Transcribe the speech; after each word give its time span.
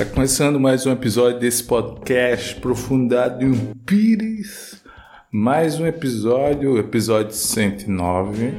Está 0.00 0.14
começando 0.14 0.58
mais 0.58 0.86
um 0.86 0.92
episódio 0.92 1.38
desse 1.38 1.62
podcast 1.62 2.58
Profundado 2.58 3.44
em 3.44 3.74
Pires. 3.84 4.82
Mais 5.30 5.78
um 5.78 5.86
episódio, 5.86 6.78
episódio 6.78 7.34
109. 7.34 8.54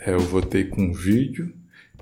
É, 0.00 0.12
eu 0.12 0.18
voltei 0.18 0.64
com 0.64 0.92
vídeo 0.92 1.54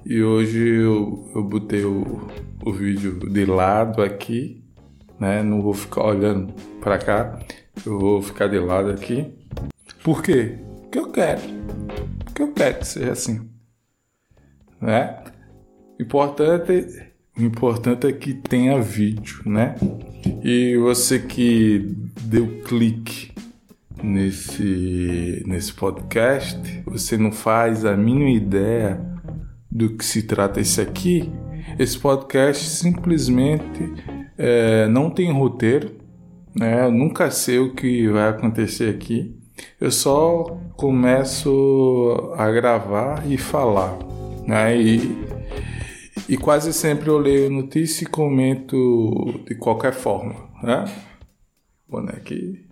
e 0.02 0.22
hoje 0.22 0.66
eu, 0.66 1.30
eu 1.34 1.44
botei 1.44 1.84
o, 1.84 2.26
o 2.64 2.72
vídeo 2.72 3.18
de 3.30 3.44
lado 3.44 4.00
aqui, 4.00 4.64
né? 5.20 5.42
Não 5.42 5.60
vou 5.60 5.74
ficar 5.74 6.02
olhando 6.02 6.54
para 6.80 6.96
cá, 6.96 7.38
eu 7.84 7.98
vou 7.98 8.22
ficar 8.22 8.46
de 8.46 8.58
lado 8.58 8.90
aqui. 8.90 9.30
Por 10.02 10.22
quê? 10.22 10.58
Porque 10.84 10.98
eu 11.00 11.12
quero. 11.12 11.42
Porque 12.24 12.42
eu 12.42 12.52
quero 12.54 12.78
que 12.78 12.86
seja 12.86 13.12
assim. 13.12 13.46
Né? 14.80 15.22
Importante 16.00 17.12
o 17.36 17.42
importante 17.42 18.06
é 18.06 18.12
que 18.12 18.32
tenha 18.32 18.80
vídeo, 18.80 19.42
né? 19.44 19.74
E 20.42 20.76
você 20.76 21.18
que 21.18 21.96
deu 22.22 22.62
clique 22.62 23.32
nesse, 24.02 25.42
nesse 25.46 25.72
podcast, 25.72 26.82
você 26.86 27.16
não 27.16 27.32
faz 27.32 27.84
a 27.84 27.96
mínima 27.96 28.30
ideia 28.30 29.00
do 29.70 29.96
que 29.96 30.04
se 30.04 30.22
trata 30.22 30.60
esse 30.60 30.80
aqui. 30.80 31.28
Esse 31.78 31.98
podcast 31.98 32.64
simplesmente 32.68 33.92
é, 34.38 34.86
não 34.86 35.10
tem 35.10 35.32
roteiro, 35.32 35.92
né? 36.54 36.86
Eu 36.86 36.92
nunca 36.92 37.30
sei 37.32 37.58
o 37.58 37.74
que 37.74 38.06
vai 38.08 38.28
acontecer 38.28 38.90
aqui. 38.90 39.34
Eu 39.80 39.90
só 39.90 40.60
começo 40.76 42.32
a 42.36 42.50
gravar 42.50 43.24
e 43.26 43.36
falar, 43.36 43.98
né? 44.46 44.76
E 46.28 46.36
quase 46.36 46.72
sempre 46.72 47.08
eu 47.08 47.18
leio 47.18 47.50
notícia 47.50 48.04
e 48.04 48.06
comento 48.06 49.42
de 49.46 49.54
qualquer 49.54 49.92
forma, 49.92 50.48
né? 50.62 50.84
Bonequinho. 51.88 52.64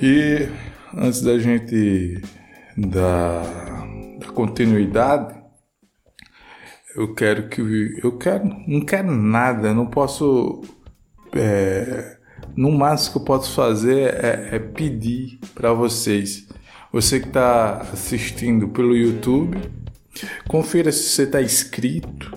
E 0.00 0.48
antes 0.96 1.22
da 1.22 1.38
gente 1.38 2.22
dar 2.76 3.42
continuidade, 4.34 5.38
eu 6.96 7.14
quero 7.14 7.48
que 7.48 7.60
eu 8.02 8.16
quero 8.16 8.44
não 8.66 8.80
quero 8.80 9.10
nada, 9.10 9.74
não 9.74 9.86
posso 9.86 10.62
é, 11.32 12.16
no 12.56 12.70
máximo 12.72 13.12
que 13.12 13.18
eu 13.18 13.24
posso 13.24 13.54
fazer 13.54 14.14
é, 14.14 14.56
é 14.56 14.58
pedir 14.58 15.38
para 15.54 15.72
vocês, 15.72 16.48
você 16.92 17.20
que 17.20 17.28
está 17.28 17.80
assistindo 17.92 18.68
pelo 18.68 18.96
YouTube 18.96 19.79
Confira 20.48 20.90
se 20.90 21.04
você 21.04 21.22
está 21.22 21.40
inscrito, 21.40 22.32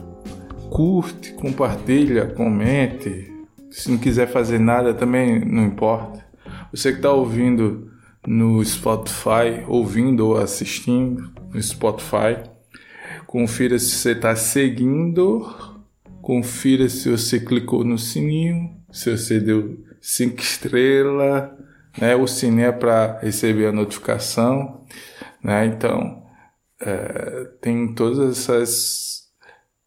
curte, 0.69 1.33
compartilha, 1.33 2.27
comente. 2.27 3.31
Se 3.69 3.89
não 3.89 3.97
quiser 3.97 4.27
fazer 4.27 4.59
nada 4.59 4.93
também 4.93 5.43
não 5.43 5.65
importa. 5.65 6.23
Você 6.71 6.91
que 6.91 6.97
está 6.97 7.11
ouvindo 7.11 7.91
no 8.25 8.63
Spotify, 8.63 9.63
ouvindo 9.67 10.27
ou 10.27 10.37
assistindo 10.37 11.31
no 11.53 11.61
Spotify, 11.61 12.41
confira 13.27 13.77
se 13.77 13.91
você 13.91 14.11
está 14.11 14.35
seguindo, 14.35 15.45
confira 16.21 16.87
se 16.87 17.09
você 17.09 17.39
clicou 17.39 17.83
no 17.83 17.97
sininho, 17.97 18.75
se 18.91 19.15
você 19.15 19.39
deu 19.39 19.83
cinco 20.01 20.39
estrelas, 20.39 21.51
né? 21.99 22.15
O 22.15 22.27
sininho 22.27 22.67
é 22.67 22.71
para 22.71 23.19
receber 23.21 23.67
a 23.67 23.71
notificação, 23.71 24.85
né? 25.43 25.65
Então 25.65 26.22
é, 26.85 27.45
tem 27.61 27.93
todas 27.93 28.37
essas 28.37 29.23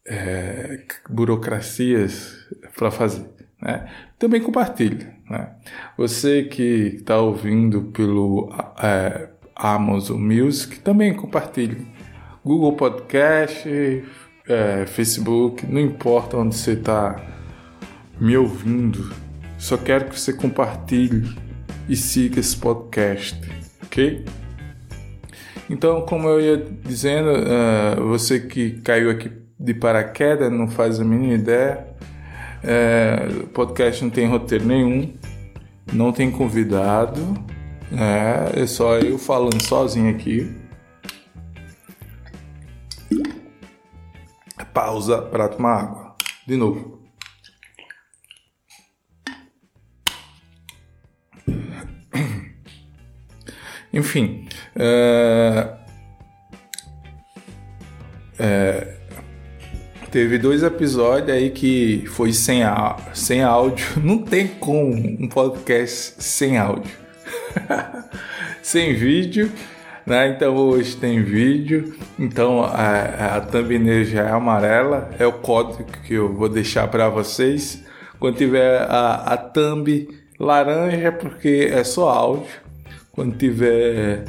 é, 0.05 0.83
burocracias 1.09 2.47
para 2.75 2.91
fazer. 2.91 3.29
Né? 3.61 3.89
Também 4.17 4.41
compartilhe. 4.41 5.07
Né? 5.29 5.51
Você 5.97 6.43
que 6.43 6.97
está 6.97 7.19
ouvindo 7.19 7.83
pelo 7.93 8.51
é, 8.81 9.29
Amazon 9.55 10.19
Music, 10.19 10.79
também 10.79 11.13
compartilhe. 11.13 11.87
Google 12.43 12.73
Podcast, 12.73 13.67
é, 14.47 14.85
Facebook, 14.85 15.65
não 15.65 15.81
importa 15.81 16.37
onde 16.37 16.55
você 16.55 16.71
está 16.71 17.21
me 18.19 18.35
ouvindo, 18.37 19.13
só 19.57 19.77
quero 19.77 20.05
que 20.05 20.19
você 20.19 20.33
compartilhe 20.33 21.37
e 21.89 21.95
siga 21.95 22.39
esse 22.39 22.55
podcast, 22.55 23.39
ok? 23.83 24.23
Então, 25.69 26.01
como 26.01 26.27
eu 26.29 26.39
ia 26.39 26.57
dizendo, 26.57 27.29
uh, 27.29 28.07
você 28.07 28.39
que 28.39 28.79
caiu 28.81 29.09
aqui 29.09 29.31
de 29.59 29.73
paraquedas, 29.73 30.51
não 30.51 30.67
faz 30.67 30.99
a 30.99 31.03
mínima 31.03 31.33
ideia. 31.33 31.87
O 33.43 33.47
podcast 33.47 34.03
não 34.03 34.09
tem 34.09 34.27
roteiro 34.27 34.65
nenhum, 34.65 35.13
não 35.93 36.11
tem 36.11 36.29
convidado, 36.29 37.21
é, 37.91 38.63
é 38.63 38.67
só 38.67 38.97
eu 38.97 39.17
falando 39.17 39.61
sozinho 39.61 40.13
aqui. 40.13 40.53
Pausa 44.73 45.21
para 45.21 45.47
tomar 45.47 45.83
água. 45.83 46.15
De 46.45 46.55
novo. 46.55 47.01
Enfim, 53.93 54.46
é, 54.79 55.67
é, 58.37 58.87
teve 60.11 60.37
dois 60.37 60.61
episódios 60.61 61.35
aí 61.35 61.49
que 61.49 62.03
foi 62.07 62.31
sem, 62.31 62.61
sem 63.13 63.43
áudio. 63.43 63.85
Não 64.03 64.19
tem 64.19 64.47
como 64.47 64.93
um 64.93 65.27
podcast 65.27 66.23
sem 66.23 66.57
áudio. 66.57 66.95
sem 68.61 68.93
vídeo. 68.93 69.51
Né? 70.05 70.29
Então 70.29 70.55
hoje 70.55 70.95
tem 70.95 71.23
vídeo. 71.23 71.95
Então 72.19 72.63
a, 72.63 73.37
a 73.37 73.41
thumbnail 73.41 74.05
já 74.05 74.27
é 74.27 74.31
amarela. 74.31 75.09
É 75.17 75.25
o 75.25 75.33
código 75.33 75.85
que 76.05 76.13
eu 76.13 76.33
vou 76.33 76.47
deixar 76.47 76.87
para 76.87 77.09
vocês. 77.09 77.83
Quando 78.19 78.37
tiver 78.37 78.81
a, 78.83 79.33
a 79.33 79.37
thumb 79.37 80.07
laranja, 80.39 81.11
porque 81.11 81.69
é 81.71 81.83
só 81.83 82.09
áudio. 82.09 82.67
Quando 83.11 83.35
tiver 83.35 84.25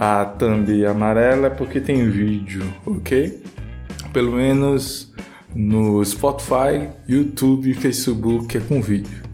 a 0.00 0.24
thumb 0.24 0.86
amarela 0.86 1.48
é 1.48 1.50
porque 1.50 1.80
tem 1.80 2.08
vídeo, 2.08 2.62
ok? 2.86 3.42
Pelo 4.12 4.30
menos 4.30 5.12
no 5.52 6.04
Spotify, 6.04 6.88
YouTube 7.08 7.68
e 7.68 7.74
Facebook 7.74 8.56
é 8.56 8.60
com 8.60 8.80
vídeo. 8.80 9.24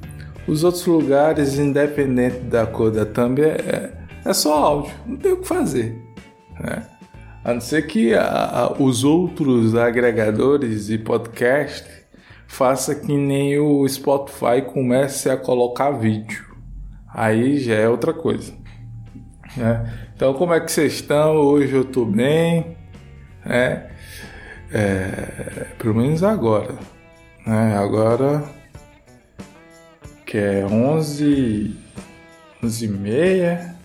Os 0.48 0.64
outros 0.64 0.86
lugares, 0.86 1.58
independente 1.58 2.38
da 2.38 2.66
cor 2.66 2.90
da 2.90 3.04
thumb, 3.04 3.42
é, 3.42 3.92
é 4.24 4.32
só 4.32 4.56
áudio, 4.56 4.94
não 5.06 5.18
tem 5.18 5.32
o 5.32 5.42
que 5.42 5.46
fazer. 5.46 6.02
Né? 6.58 6.86
A 7.44 7.52
não 7.52 7.60
ser 7.60 7.86
que 7.86 8.14
a, 8.14 8.24
a, 8.24 8.72
os 8.72 9.04
outros 9.04 9.74
agregadores 9.74 10.86
de 10.86 10.96
podcast 10.96 11.86
faça 12.46 12.94
que 12.94 13.14
nem 13.14 13.58
o 13.58 13.86
Spotify 13.86 14.62
comece 14.66 15.28
a 15.28 15.36
colocar 15.36 15.90
vídeo. 15.90 16.42
Aí 17.06 17.58
já 17.58 17.74
é 17.74 17.86
outra 17.86 18.14
coisa. 18.14 18.54
Né? 19.58 20.03
Então, 20.14 20.32
como 20.32 20.54
é 20.54 20.60
que 20.60 20.70
vocês 20.70 20.94
estão? 20.94 21.34
Hoje 21.34 21.74
eu 21.74 21.82
estou 21.82 22.06
bem, 22.06 22.76
né? 23.44 23.90
É, 24.70 25.66
pelo 25.76 25.96
menos 25.96 26.22
agora, 26.22 26.78
né? 27.44 27.76
Agora 27.76 28.44
que 30.24 30.38
é 30.38 30.64
11, 30.64 31.76
11 32.62 32.84
e 32.84 32.88
meia, 32.88 33.76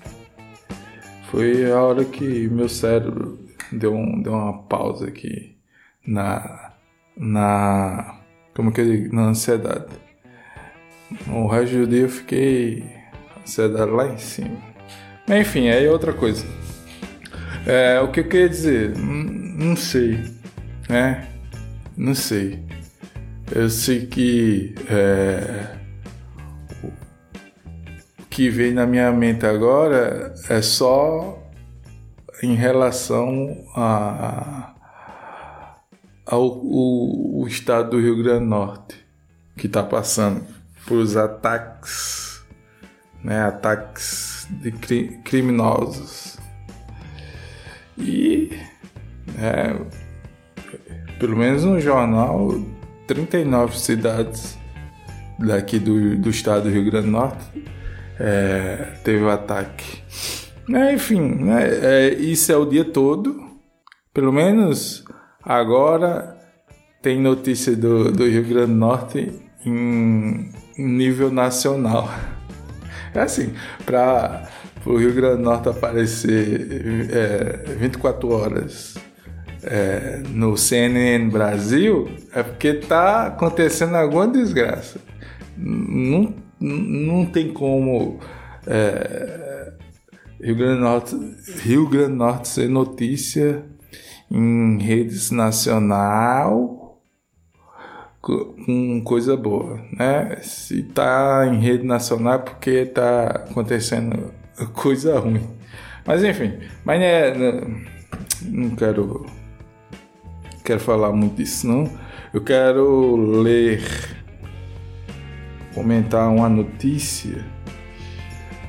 foi 1.32 1.72
a 1.72 1.82
hora 1.82 2.06
que 2.06 2.48
meu 2.50 2.70
cérebro 2.70 3.40
deu, 3.72 3.96
um, 3.96 4.22
deu 4.22 4.34
uma 4.34 4.62
pausa 4.64 5.08
aqui 5.08 5.58
na, 6.08 6.74
na, 7.18 8.22
como 8.56 8.72
que 8.72 8.82
eu 8.82 8.86
digo, 8.86 9.16
na 9.16 9.24
ansiedade. 9.24 9.88
O 11.28 11.48
resto 11.48 11.75
do 11.75 11.88
dia 11.88 12.02
eu 12.02 12.10
fiquei 12.10 12.84
ansiedade 13.42 13.90
lá 13.90 14.08
em 14.08 14.18
cima. 14.20 14.70
Enfim, 15.30 15.70
aí 15.70 15.86
é 15.86 15.92
outra 15.92 16.12
coisa. 16.12 16.44
É, 17.66 18.00
o 18.00 18.12
que 18.12 18.22
eu 18.22 18.28
queria 18.28 18.50
dizer? 18.50 18.98
Não 18.98 19.76
sei, 19.76 20.26
né? 20.90 21.28
Não 21.96 22.16
sei. 22.16 22.64
Eu 23.52 23.70
sei 23.70 24.08
que 24.08 24.74
é, 24.90 25.76
o 28.20 28.26
que 28.28 28.50
veio 28.50 28.74
na 28.74 28.88
minha 28.88 29.12
mente 29.12 29.46
agora 29.46 30.34
é 30.50 30.62
só 30.64 31.38
em 32.42 32.56
relação 32.56 33.66
a, 33.75 34.74
ao 36.25 36.48
o, 36.48 37.44
o 37.44 37.48
estado 37.48 37.92
do 37.92 38.00
Rio 38.00 38.18
Grande 38.18 38.46
do 38.46 38.50
Norte 38.50 39.06
que 39.58 39.68
está 39.68 39.84
passando 39.84 40.44
por 40.88 40.98
os 40.98 41.16
ataques, 41.16 42.44
né? 43.24 43.44
Ataques 43.44 44.38
de 44.50 44.72
cri 44.72 45.19
criminosos. 45.24 46.38
E 47.98 48.51
é, 49.38 49.75
pelo 51.19 51.36
menos 51.38 51.63
no 51.63 51.80
jornal 51.80 52.60
39 53.07 53.78
cidades 53.78 54.57
daqui 55.38 55.80
do, 55.80 56.18
do 56.18 56.30
estado 56.30 56.63
do 56.63 56.69
Rio 56.69 56.86
Grande 56.86 57.07
do 57.07 57.12
Norte 57.12 57.46
é, 58.19 58.94
teve 59.04 59.24
o 59.24 59.30
ataque. 59.30 60.01
É, 60.72 60.94
enfim, 60.94 61.22
né, 61.22 61.68
é, 61.68 62.13
isso 62.13 62.51
é 62.51 62.57
o 62.57 62.66
dia 62.66 62.86
todo. 62.86 63.42
Pelo 64.13 64.31
menos 64.31 65.04
agora 65.44 66.38
tem 67.01 67.19
notícia 67.19 67.75
do, 67.75 68.12
do 68.12 68.25
Rio 68.28 68.44
Grande 68.44 68.72
do 68.72 68.78
Norte 68.78 69.31
em, 69.66 70.51
em 70.78 70.88
nível 70.88 71.31
nacional. 71.31 72.10
É 73.14 73.22
assim, 73.22 73.54
para 73.86 74.48
o 74.86 74.98
Rio 74.98 75.14
Grande 75.14 75.38
do 75.38 75.44
Norte 75.44 75.70
aparecer 75.70 77.10
é, 77.12 77.74
24 77.76 78.30
horas 78.30 78.96
é, 79.64 80.22
no 80.30 80.56
CNN 80.58 81.30
Brasil, 81.30 82.10
é 82.34 82.44
porque 82.44 82.74
tá 82.76 83.28
acontecendo 83.28 83.96
alguma 83.96 84.28
desgraça. 84.28 85.00
Não, 85.58 86.34
não 86.60 87.26
tem 87.26 87.52
como 87.52 88.20
é, 88.66 89.74
Rio, 90.42 90.56
Grande 90.56 90.78
do 90.78 90.82
Norte, 90.82 91.16
Rio 91.64 91.90
Grande 91.90 92.12
do 92.12 92.16
Norte 92.16 92.48
ser 92.48 92.70
notícia 92.70 93.64
em 94.32 94.78
redes 94.78 95.32
nacional 95.32 96.88
com 98.21 99.01
coisa 99.04 99.36
boa, 99.38 99.80
né? 99.98 100.38
Se 100.42 100.83
tá 100.83 101.48
em 101.48 101.60
rede 101.60 101.86
nacional 101.86 102.36
é 102.36 102.38
porque 102.39 102.86
tá 102.86 103.27
acontecendo 103.50 104.33
coisa 104.74 105.19
ruim. 105.19 105.48
Mas 106.06 106.24
enfim, 106.24 106.54
mas 106.83 107.01
é, 107.01 107.62
não 108.44 108.75
quero 108.75 109.25
quero 110.63 110.80
falar 110.80 111.12
muito 111.12 111.36
disso 111.36 111.68
não. 111.68 111.89
Eu 112.33 112.42
quero 112.42 113.16
ler 113.42 113.81
comentar 115.74 116.30
uma 116.30 116.50
notícia. 116.50 117.44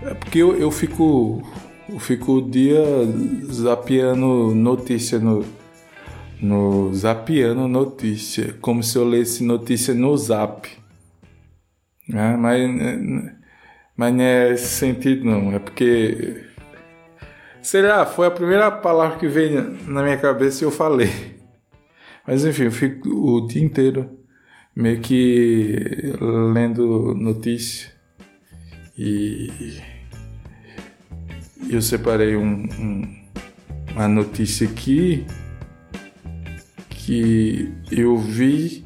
É 0.02 0.14
porque 0.14 0.38
eu, 0.38 0.56
eu 0.56 0.70
fico 0.70 1.42
eu 1.88 1.98
fico 1.98 2.34
o 2.34 2.50
dia 2.50 2.80
zapeando 3.52 4.54
notícia 4.54 5.18
no 5.18 5.44
no 6.40 6.92
Zapiano 6.94 7.68
Notícia, 7.68 8.54
como 8.60 8.82
se 8.82 8.96
eu 8.96 9.04
lesse 9.04 9.44
notícia 9.44 9.94
no 9.94 10.16
Zap. 10.16 10.68
Né? 12.08 12.36
Mas, 12.36 12.70
mas 13.96 14.14
não 14.14 14.24
é 14.24 14.52
esse 14.52 14.68
sentido 14.68 15.24
não, 15.24 15.52
é 15.52 15.58
porque 15.58 16.44
sei 17.62 17.82
lá, 17.82 18.06
foi 18.06 18.26
a 18.26 18.30
primeira 18.30 18.70
palavra 18.70 19.18
que 19.18 19.28
veio 19.28 19.78
na 19.86 20.02
minha 20.02 20.16
cabeça 20.16 20.64
e 20.64 20.66
eu 20.66 20.70
falei. 20.70 21.10
Mas 22.26 22.44
enfim, 22.44 22.64
eu 22.64 22.72
fico 22.72 23.08
o 23.08 23.46
dia 23.46 23.62
inteiro 23.62 24.18
meio 24.74 25.00
que 25.00 26.14
lendo 26.52 27.14
notícia 27.14 27.90
e 28.96 29.80
eu 31.68 31.82
separei 31.82 32.36
um, 32.36 32.68
um, 32.78 33.16
uma 33.94 34.08
notícia 34.08 34.66
aqui 34.66 35.26
que 37.04 37.72
eu 37.90 38.16
vi, 38.16 38.84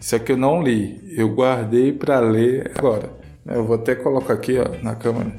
isso 0.00 0.16
aqui 0.16 0.32
eu 0.32 0.36
não 0.36 0.62
li, 0.62 1.00
eu 1.16 1.28
guardei 1.28 1.92
para 1.92 2.18
ler 2.20 2.72
agora. 2.74 3.10
Eu 3.46 3.64
vou 3.64 3.76
até 3.76 3.94
colocar 3.94 4.34
aqui 4.34 4.58
ó, 4.58 4.82
na 4.82 4.94
câmera. 4.94 5.32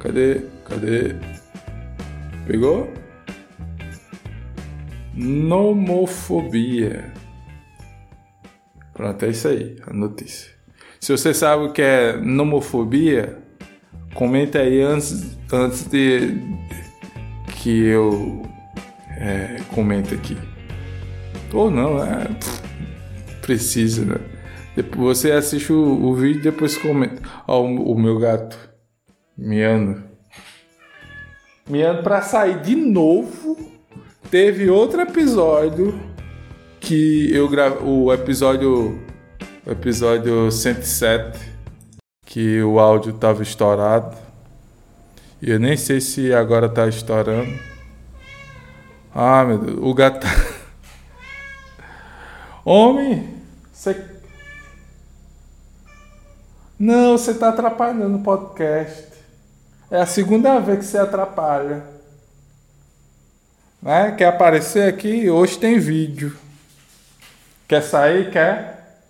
Cadê? 0.00 0.40
Cadê? 0.68 1.16
Pegou? 2.46 2.90
Nomofobia. 5.14 7.12
Pronto, 8.92 9.24
é 9.24 9.28
isso 9.28 9.48
aí, 9.48 9.76
a 9.86 9.92
notícia. 9.92 10.50
Se 11.00 11.12
você 11.12 11.34
sabe 11.34 11.64
o 11.64 11.72
que 11.72 11.82
é 11.82 12.16
nomofobia, 12.16 13.38
comenta 14.14 14.60
aí 14.60 14.80
antes, 14.80 15.36
antes 15.52 15.86
de 15.86 16.40
que 17.60 17.84
eu 17.86 18.42
é, 19.18 19.56
comente 19.74 20.14
aqui. 20.14 20.53
Ou 21.54 21.70
não, 21.70 22.02
é, 22.02 22.28
precisa, 23.40 24.04
né? 24.04 24.16
Depois 24.74 25.18
você 25.18 25.30
assiste 25.30 25.72
o, 25.72 26.04
o 26.04 26.14
vídeo 26.14 26.40
e 26.40 26.42
depois 26.42 26.76
comenta. 26.76 27.22
Ó, 27.46 27.62
o, 27.62 27.92
o 27.92 27.98
meu 27.98 28.18
gato 28.18 28.58
miando. 29.38 30.02
Miando 31.68 32.02
pra 32.02 32.22
sair 32.22 32.60
de 32.60 32.74
novo. 32.74 33.56
Teve 34.30 34.68
outro 34.68 35.00
episódio 35.00 35.98
que 36.80 37.32
eu 37.32 37.48
gravei. 37.48 37.78
O 37.82 38.12
episódio. 38.12 39.00
O 39.64 39.70
episódio 39.70 40.50
107. 40.50 41.54
Que 42.26 42.60
o 42.62 42.80
áudio 42.80 43.12
tava 43.12 43.42
estourado. 43.42 44.16
E 45.40 45.50
eu 45.50 45.60
nem 45.60 45.76
sei 45.76 46.00
se 46.00 46.34
agora 46.34 46.68
tá 46.68 46.88
estourando. 46.88 47.58
Ah, 49.14 49.44
meu 49.44 49.58
Deus. 49.58 49.78
O 49.80 49.94
gato. 49.94 50.26
Homem, 52.64 53.42
você. 53.70 54.02
Não, 56.78 57.18
você 57.18 57.32
está 57.32 57.50
atrapalhando 57.50 58.16
o 58.16 58.22
podcast. 58.22 59.08
É 59.90 60.00
a 60.00 60.06
segunda 60.06 60.58
vez 60.60 60.78
que 60.78 60.84
você 60.86 60.96
atrapalha. 60.96 61.84
Né? 63.82 64.12
Quer 64.12 64.28
aparecer 64.28 64.88
aqui? 64.88 65.28
Hoje 65.28 65.58
tem 65.58 65.78
vídeo. 65.78 66.34
Quer 67.68 67.82
sair? 67.82 68.30
Quer? 68.30 69.02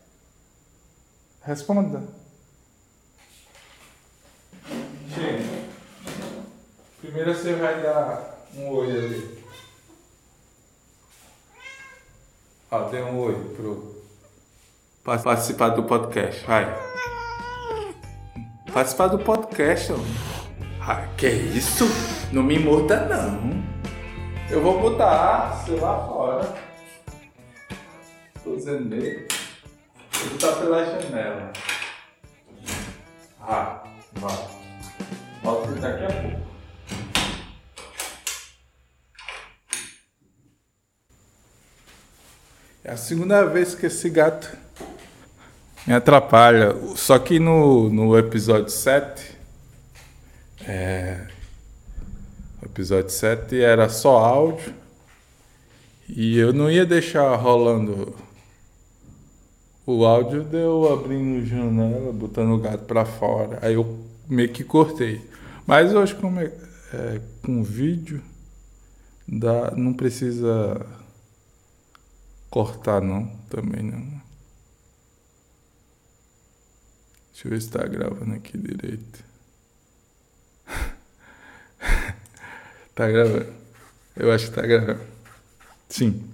Responda. 1.44 2.02
Chega. 5.14 5.44
Primeiro 7.00 7.32
você 7.32 7.52
vai 7.54 7.80
dar 7.80 8.46
um 8.56 8.68
oi 8.70 8.90
ali. 8.90 9.43
Ó, 12.74 12.88
dê 12.88 13.00
um 13.02 13.20
oi 13.20 13.34
pro. 13.54 13.94
Participar 15.04 15.68
do 15.68 15.84
podcast, 15.84 16.44
vai. 16.44 16.66
Participar 18.72 19.06
do 19.06 19.18
podcast, 19.20 19.92
ó. 19.92 19.96
Ah, 20.80 21.06
que 21.16 21.28
isso? 21.28 21.84
Não 22.32 22.42
me 22.42 22.58
morda 22.58 23.06
não. 23.06 23.62
Eu 24.50 24.60
vou 24.60 24.80
botar 24.80 25.62
sei 25.64 25.78
lá 25.78 26.04
fora. 26.04 26.52
Tô 28.42 28.56
dizendo 28.56 28.86
mesmo. 28.86 29.28
Vou 30.10 30.30
botar 30.30 30.52
pela 30.56 30.84
janela. 30.84 31.52
Ah, 33.40 33.84
vai. 34.14 34.48
Volto 35.44 35.80
daqui 35.80 36.04
a 36.06 36.22
pouco. 36.22 36.53
É 42.86 42.92
a 42.92 42.96
segunda 42.98 43.46
vez 43.46 43.74
que 43.74 43.86
esse 43.86 44.10
gato 44.10 44.54
me 45.86 45.94
atrapalha. 45.94 46.76
Só 46.94 47.18
que 47.18 47.38
no, 47.38 47.88
no 47.88 48.18
episódio 48.18 48.68
7. 48.68 49.38
É, 50.66 51.26
episódio 52.62 53.08
7 53.08 53.58
era 53.58 53.88
só 53.88 54.18
áudio. 54.18 54.74
E 56.06 56.36
eu 56.36 56.52
não 56.52 56.70
ia 56.70 56.84
deixar 56.84 57.34
rolando 57.36 58.14
o 59.86 60.04
áudio 60.04 60.44
de 60.44 60.58
eu 60.58 60.92
abrindo 60.92 61.46
janela, 61.46 62.12
botando 62.12 62.50
o 62.50 62.58
gato 62.58 62.84
para 62.84 63.06
fora. 63.06 63.60
Aí 63.62 63.72
eu 63.72 63.98
meio 64.28 64.50
que 64.50 64.62
cortei. 64.62 65.22
Mas 65.66 65.94
hoje, 65.94 66.14
como 66.14 66.38
é, 66.38 66.52
é 66.92 67.20
com 67.42 67.62
vídeo, 67.64 68.20
dá, 69.26 69.70
não 69.74 69.94
precisa 69.94 70.86
cortar 72.54 73.02
não, 73.02 73.26
também 73.50 73.82
não. 73.82 74.22
Deixa 77.32 77.48
eu 77.48 77.50
ver 77.50 77.60
se 77.60 77.66
está 77.66 77.84
gravando 77.84 78.32
aqui 78.32 78.56
direito. 78.56 79.24
tá 82.94 83.10
gravando. 83.10 83.52
Eu 84.14 84.30
acho 84.30 84.50
que 84.50 84.54
tá 84.54 84.62
gravando. 84.62 85.00
Sim. 85.88 86.30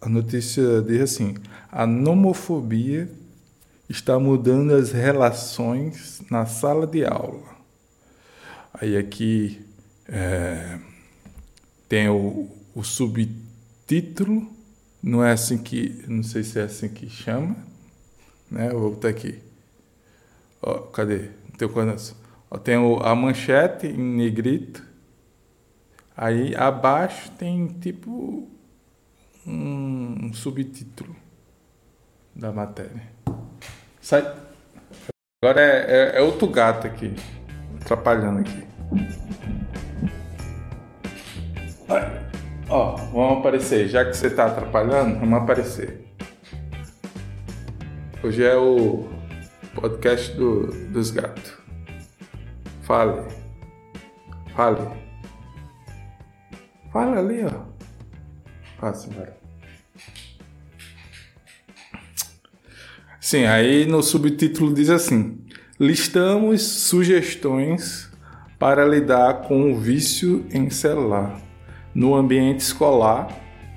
A 0.00 0.08
notícia 0.08 0.80
diz 0.80 1.00
assim: 1.00 1.34
a 1.72 1.84
nomofobia 1.84 3.10
está 3.88 4.16
mudando 4.20 4.76
as 4.76 4.92
relações 4.92 6.22
na 6.30 6.46
sala 6.46 6.86
de 6.86 7.04
aula. 7.04 7.50
Aí 8.74 8.96
aqui 8.96 9.66
é, 10.06 10.78
tem 11.92 12.08
o, 12.08 12.48
o 12.74 12.82
subtítulo, 12.82 14.50
não 15.02 15.22
é 15.22 15.32
assim 15.32 15.62
que, 15.62 16.02
não 16.08 16.22
sei 16.22 16.42
se 16.42 16.58
é 16.58 16.62
assim 16.62 16.88
que 16.88 17.06
chama, 17.06 17.54
né? 18.50 18.70
Vou 18.70 18.92
botar 18.92 19.08
aqui. 19.08 19.38
Ó, 20.62 20.78
cadê? 20.84 21.28
Teu 21.58 21.68
coração. 21.68 22.16
Ó, 22.50 22.56
tem 22.56 22.78
o, 22.78 22.96
a 22.96 23.14
manchete 23.14 23.88
em 23.88 24.16
negrito. 24.16 24.82
Aí 26.16 26.56
abaixo 26.56 27.30
tem 27.32 27.66
tipo 27.66 28.48
um 29.46 30.32
subtítulo 30.32 31.14
da 32.34 32.50
matéria. 32.50 33.02
Sai. 34.00 34.22
Agora 35.44 35.60
é, 35.60 36.14
é, 36.14 36.18
é 36.20 36.22
outro 36.22 36.48
gato 36.48 36.86
aqui, 36.86 37.14
atrapalhando 37.82 38.38
aqui. 38.38 39.61
Ó, 42.68 42.96
vamos 42.96 43.38
aparecer. 43.40 43.88
Já 43.88 44.04
que 44.04 44.16
você 44.16 44.30
tá 44.30 44.46
atrapalhando, 44.46 45.20
vamos 45.20 45.42
aparecer. 45.42 46.06
Hoje 48.22 48.42
é 48.42 48.56
o 48.56 49.08
podcast 49.74 50.32
do, 50.34 50.68
dos 50.88 51.10
gatos. 51.10 51.52
Fale. 52.82 53.22
Fale. 54.54 54.88
Fala 56.90 57.18
ali, 57.18 57.44
ó. 57.44 57.64
Passa, 58.80 59.10
agora. 59.10 59.36
Sim, 63.20 63.44
aí 63.44 63.86
no 63.86 64.02
subtítulo 64.02 64.72
diz 64.72 64.88
assim: 64.88 65.44
listamos 65.78 66.62
sugestões 66.62 68.10
para 68.58 68.84
lidar 68.86 69.42
com 69.42 69.72
o 69.72 69.78
vício 69.78 70.46
em 70.50 70.70
celular 70.70 71.51
no 71.94 72.14
ambiente 72.14 72.60
escolar 72.60 73.28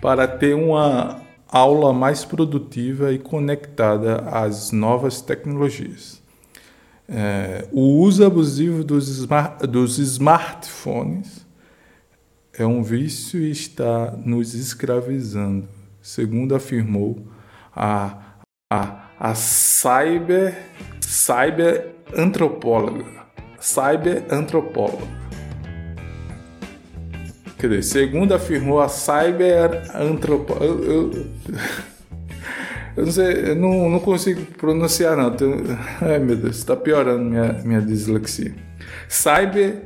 para 0.02 0.28
ter 0.28 0.54
uma 0.54 1.22
aula 1.48 1.94
mais 1.94 2.26
produtiva 2.26 3.12
e 3.12 3.20
conectada 3.20 4.18
às 4.30 4.72
novas 4.72 5.22
tecnologias. 5.22 6.22
É, 7.08 7.68
o 7.72 8.00
uso 8.00 8.26
abusivo 8.26 8.84
dos, 8.84 9.08
smart, 9.08 9.68
dos 9.68 10.00
smartphones 10.00 11.46
é 12.54 12.66
um 12.66 12.82
vício 12.82 13.40
e 13.40 13.52
está 13.52 14.12
nos 14.18 14.54
escravizando, 14.54 15.68
segundo 16.02 16.56
afirmou 16.56 17.28
a, 17.76 18.18
a, 18.72 19.10
a 19.20 19.36
cyber, 19.36 20.58
cyber 21.02 21.96
antropóloga. 22.16 23.06
Cyber 23.60 24.26
antropóloga 24.30 25.25
Quer 27.66 27.70
dizer, 27.70 27.84
segundo 27.84 28.32
afirmou 28.32 28.80
a 28.80 28.88
cyber 28.88 29.92
antropóloga. 29.96 30.66
Eu, 30.66 30.84
eu, 30.84 31.12
eu, 32.96 33.06
não 33.06 33.12
sei, 33.12 33.50
eu 33.50 33.56
não, 33.56 33.90
não 33.90 34.00
consigo 34.00 34.46
pronunciar, 34.54 35.18
não. 35.18 35.36
Ai 36.00 36.20
meu 36.20 36.36
Deus, 36.36 36.58
está 36.58 36.76
piorando 36.76 37.24
minha, 37.24 37.54
minha 37.64 37.82
dislexia. 37.82 38.54
Cyber, 39.10 39.82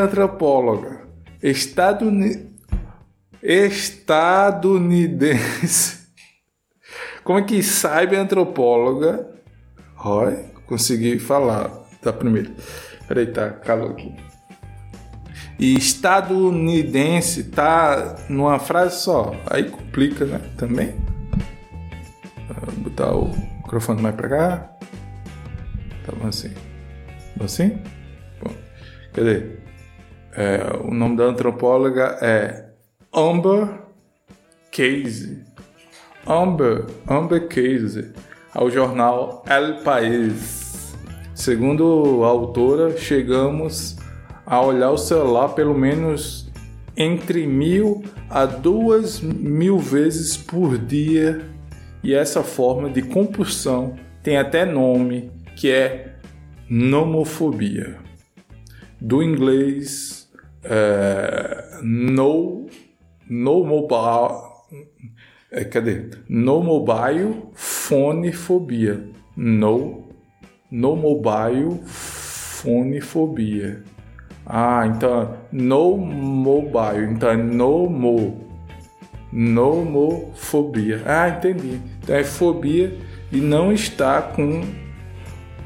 antropóloga. 0.00 1.00
Estaduni, 1.42 2.48
estadunidense. 3.42 5.98
Como 7.24 7.40
é 7.40 7.42
que 7.42 7.60
cyber 7.60 8.20
antropóloga. 8.20 9.28
Olha, 9.98 10.44
consegui 10.64 11.18
falar 11.18 11.72
da 12.00 12.12
primeira. 12.12 12.52
Peraí, 13.08 13.26
tá, 13.26 13.50
calou 13.50 13.90
aqui 13.90 14.29
e 15.60 15.76
estadunidense 15.76 17.44
tá 17.44 18.16
numa 18.30 18.58
frase 18.58 19.02
só. 19.02 19.34
Aí 19.46 19.64
complica, 19.64 20.24
né? 20.24 20.40
Também. 20.56 20.94
Vou 22.64 22.84
botar 22.84 23.14
o 23.14 23.28
microfone 23.58 24.00
mais 24.00 24.14
pra 24.14 24.28
cá. 24.30 24.70
Tá 26.06 26.12
bom 26.18 26.28
assim. 26.28 26.50
Bom 27.36 27.44
assim? 27.44 27.78
Bom. 28.42 28.54
Cadê? 29.12 29.58
É, 30.32 30.78
o 30.82 30.94
nome 30.94 31.18
da 31.18 31.24
antropóloga 31.24 32.16
é 32.22 32.70
Amber 33.14 33.68
Case. 34.72 35.44
Amber, 36.26 36.86
Amber 37.06 37.48
Case, 37.48 38.14
ao 38.54 38.70
jornal 38.70 39.44
El 39.46 39.82
País. 39.82 40.94
Segundo 41.34 42.24
a 42.24 42.28
autora, 42.28 42.96
chegamos 42.96 43.99
a 44.50 44.60
olhar 44.60 44.90
o 44.90 44.98
celular 44.98 45.50
pelo 45.50 45.78
menos 45.78 46.50
entre 46.96 47.46
mil 47.46 48.02
a 48.28 48.44
duas 48.46 49.20
mil 49.20 49.78
vezes 49.78 50.36
por 50.36 50.76
dia. 50.76 51.48
E 52.02 52.12
essa 52.12 52.42
forma 52.42 52.90
de 52.90 53.00
compulsão 53.00 53.94
tem 54.24 54.36
até 54.38 54.64
nome 54.64 55.30
que 55.54 55.70
é 55.70 56.16
nomofobia. 56.68 57.96
Do 59.00 59.22
inglês 59.22 60.28
é, 60.64 61.78
no 61.84 62.66
no 63.28 63.64
mobile 63.64 64.50
é, 65.52 65.64
cadê? 65.64 66.10
No 66.28 66.60
mobile 66.60 67.44
phone 67.54 68.32
fobia 68.32 69.00
no 69.36 70.08
no 70.68 70.96
mobile 70.96 71.80
phone 71.86 73.00
fobia 73.00 73.84
ah, 74.52 74.84
então 74.84 75.38
no 75.52 75.96
mobile, 75.96 77.12
então 77.12 77.30
é 77.30 77.36
no 77.36 77.88
mo. 77.88 78.50
Nomofobia. 79.32 81.02
Ah, 81.06 81.28
entendi. 81.28 81.80
Então 82.02 82.16
é 82.16 82.24
fobia 82.24 82.98
e 83.30 83.40
não 83.40 83.72
está 83.72 84.20
com, 84.20 84.62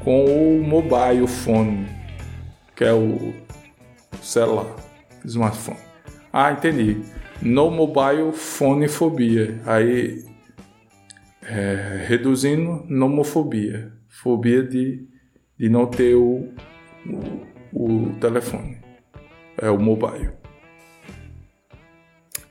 com 0.03 0.25
o 0.25 0.63
mobile 0.63 1.25
phone, 1.25 1.87
que 2.75 2.83
é 2.83 2.93
o 2.93 3.33
celular, 4.21 4.75
smartphone. 5.25 5.79
Ah, 6.31 6.51
entendi. 6.51 7.01
No 7.41 7.71
mobile 7.71 8.33
phone 8.33 8.87
fobia. 8.87 9.59
Aí 9.65 10.23
é, 11.41 12.05
reduzindo 12.07 12.85
nomofobia. 12.87 13.91
Fobia 14.07 14.61
de, 14.61 15.07
de 15.57 15.69
não 15.69 15.87
ter 15.87 16.13
o, 16.13 16.53
o 17.07 17.55
o 17.75 18.15
telefone. 18.21 18.74
É 19.57 19.69
o 19.69 19.77
mobile. 19.77 20.31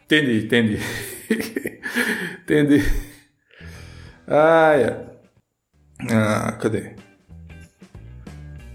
Entendi, 0.05 0.45
entendi. 0.45 0.79
entendi. 2.43 2.83
Ah. 4.27 5.05
Ah, 6.11 6.53
cadê? 6.53 6.95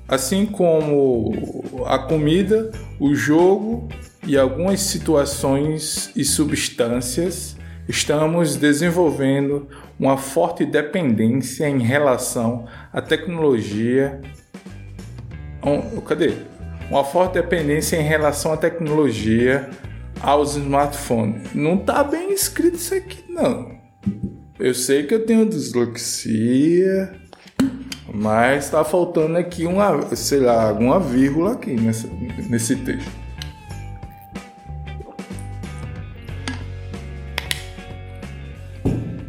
Assim 0.07 0.45
como 0.45 1.85
a 1.85 1.99
comida, 1.99 2.71
o 2.99 3.13
jogo 3.13 3.87
e 4.25 4.37
algumas 4.37 4.81
situações 4.81 6.11
e 6.15 6.25
substâncias, 6.25 7.55
estamos 7.87 8.55
desenvolvendo 8.55 9.67
uma 9.99 10.17
forte 10.17 10.65
dependência 10.65 11.69
em 11.69 11.79
relação 11.79 12.67
à 12.91 13.01
tecnologia 13.01 14.19
cadê? 16.01 16.33
Uma 16.89 17.03
forte 17.03 17.33
dependência 17.33 17.97
em 17.97 18.03
relação 18.03 18.51
à 18.51 18.57
tecnologia 18.57 19.69
aos 20.21 20.55
smartphones. 20.55 21.53
Não 21.53 21.77
tá 21.77 22.03
bem 22.03 22.33
escrito 22.33 22.75
isso 22.75 22.95
aqui, 22.95 23.23
não. 23.31 23.77
Eu 24.59 24.73
sei 24.73 25.03
que 25.03 25.13
eu 25.13 25.25
tenho 25.25 25.47
dislexia, 25.47 27.13
mas 28.11 28.69
tá 28.69 28.83
faltando 28.83 29.37
aqui 29.37 29.65
uma, 29.65 30.15
sei 30.15 30.39
lá, 30.39 30.69
alguma 30.69 30.99
vírgula 30.99 31.53
aqui 31.53 31.73
nessa, 31.75 32.09
nesse 32.49 32.75
texto. 32.75 33.11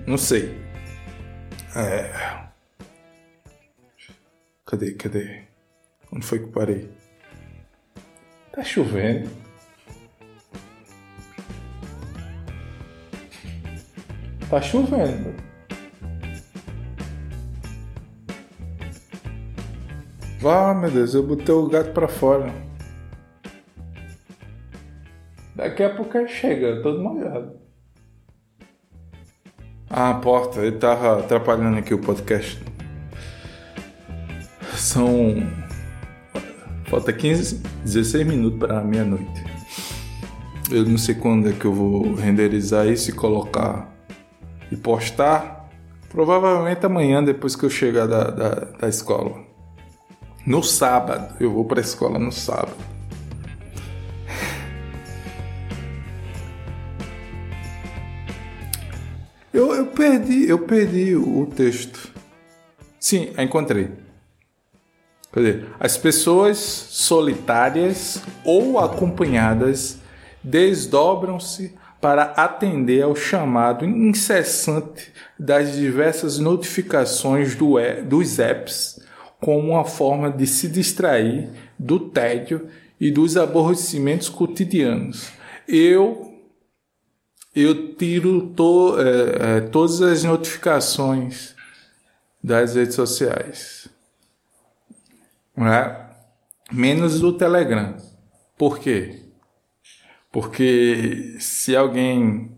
Não 0.06 0.18
sei. 0.18 0.58
É... 1.76 2.10
Cadê, 4.66 4.92
cadê? 4.94 5.42
Onde 6.12 6.26
foi 6.26 6.40
que 6.40 6.46
parei? 6.46 6.99
Tá 8.60 8.64
chovendo. 8.64 9.30
Tá 14.50 14.60
chovendo. 14.60 15.34
Vá, 20.40 20.74
meu 20.74 20.90
Deus, 20.90 21.14
eu 21.14 21.26
botei 21.26 21.54
o 21.54 21.68
gato 21.68 21.92
pra 21.92 22.06
fora. 22.06 22.52
Daqui 25.56 25.82
a 25.82 25.96
pouco 25.96 26.18
ele 26.18 26.28
chega, 26.28 26.82
todo 26.82 27.02
molhado. 27.02 27.58
Ah, 29.88 30.10
a 30.10 30.14
porta, 30.20 30.60
ele 30.60 30.76
tava 30.76 31.20
atrapalhando 31.20 31.78
aqui 31.78 31.94
o 31.94 31.98
podcast. 31.98 32.62
São 34.76 35.36
Falta 36.90 37.12
15, 37.12 37.62
16 37.84 38.26
minutos 38.26 38.58
para 38.58 38.82
meia-noite. 38.82 39.44
Eu 40.70 40.84
não 40.84 40.98
sei 40.98 41.14
quando 41.14 41.48
é 41.48 41.52
que 41.52 41.64
eu 41.64 41.72
vou 41.72 42.14
renderizar 42.14 42.86
isso 42.86 43.10
e 43.10 43.12
colocar 43.12 43.92
e 44.70 44.76
postar. 44.76 45.68
Provavelmente 46.08 46.84
amanhã, 46.86 47.22
depois 47.22 47.56
que 47.56 47.64
eu 47.64 47.70
chegar 47.70 48.06
da, 48.06 48.24
da, 48.24 48.50
da 48.78 48.88
escola. 48.88 49.40
No 50.46 50.62
sábado. 50.62 51.34
Eu 51.40 51.52
vou 51.52 51.64
para 51.64 51.80
a 51.80 51.82
escola 51.82 52.18
no 52.18 52.32
sábado. 52.32 52.90
Eu, 59.52 59.74
eu 59.74 59.86
perdi, 59.86 60.48
eu 60.48 60.58
perdi 60.60 61.16
o 61.16 61.46
texto. 61.46 62.12
Sim, 62.98 63.32
encontrei. 63.36 64.09
Quer 65.32 65.40
dizer, 65.40 65.66
as 65.78 65.96
pessoas 65.96 66.58
solitárias 66.58 68.22
ou 68.44 68.78
acompanhadas 68.78 69.98
desdobram-se 70.42 71.74
para 72.00 72.22
atender 72.22 73.02
ao 73.02 73.14
chamado 73.14 73.84
incessante 73.84 75.12
das 75.38 75.74
diversas 75.74 76.38
notificações 76.38 77.54
do, 77.54 77.74
dos 78.08 78.38
apps 78.38 79.00
como 79.38 79.70
uma 79.70 79.84
forma 79.84 80.30
de 80.30 80.46
se 80.46 80.68
distrair 80.68 81.48
do 81.78 81.98
tédio 81.98 82.68
e 83.00 83.10
dos 83.10 83.36
aborrecimentos 83.36 84.28
cotidianos. 84.28 85.30
Eu 85.66 86.26
eu 87.54 87.94
tiro 87.96 88.48
to, 88.50 88.96
é, 89.00 89.56
é, 89.56 89.60
todas 89.60 90.00
as 90.00 90.22
notificações 90.22 91.54
das 92.42 92.76
redes 92.76 92.94
sociais, 92.94 93.88
né? 95.64 96.06
menos 96.72 97.20
do 97.20 97.32
Telegram. 97.32 97.96
Por 98.56 98.78
quê? 98.78 99.20
Porque 100.32 101.36
se 101.38 101.74
alguém 101.74 102.50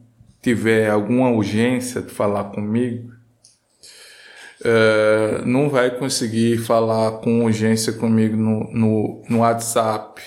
tiver 0.43 0.91
alguma 0.91 1.31
urgência 1.31 2.03
de 2.03 2.11
falar 2.11 2.45
comigo, 2.45 3.13
uh, 4.61 5.47
não 5.47 5.71
vai 5.71 5.91
conseguir 5.91 6.59
falar 6.59 7.13
com 7.21 7.45
urgência 7.45 7.93
comigo 7.93 8.37
no, 8.37 8.71
no, 8.73 9.23
no 9.29 9.39
WhatsApp. 9.39 10.21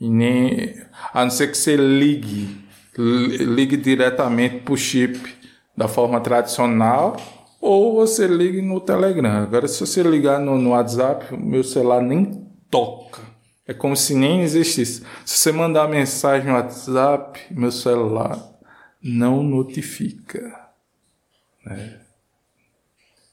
E 0.00 0.08
nem, 0.10 0.74
a 1.12 1.24
não 1.24 1.30
ser 1.30 1.48
que 1.48 1.56
você 1.56 1.76
ligue, 1.76 2.58
ligue 2.96 3.76
diretamente 3.76 4.60
para 4.60 4.74
o 4.74 4.76
chip 4.76 5.34
da 5.76 5.86
forma 5.86 6.20
tradicional 6.20 7.16
ou 7.60 7.94
você 7.94 8.26
ligue 8.26 8.60
no 8.62 8.80
Telegram. 8.80 9.42
Agora, 9.42 9.66
se 9.66 9.80
você 9.80 10.02
ligar 10.02 10.40
no, 10.40 10.58
no 10.58 10.70
WhatsApp, 10.70 11.36
meu 11.36 11.64
celular 11.64 12.02
nem 12.02 12.46
toca. 12.70 13.22
É 13.66 13.74
como 13.74 13.96
se 13.96 14.14
nem 14.14 14.42
existisse. 14.42 15.02
Se 15.24 15.38
você 15.38 15.52
mandar 15.52 15.88
mensagem 15.88 16.48
no 16.48 16.54
WhatsApp, 16.54 17.40
meu 17.50 17.72
celular 17.72 18.38
não 19.02 19.42
notifica. 19.42 20.40
Né? 21.64 22.00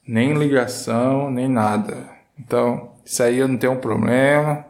Nem 0.08 0.34
ligação, 0.34 1.30
nem 1.30 1.48
nada. 1.48 2.10
Então, 2.38 2.96
isso 3.06 3.22
aí 3.22 3.38
eu 3.38 3.48
não 3.48 3.58
tenho 3.58 3.80
problema 3.80 4.66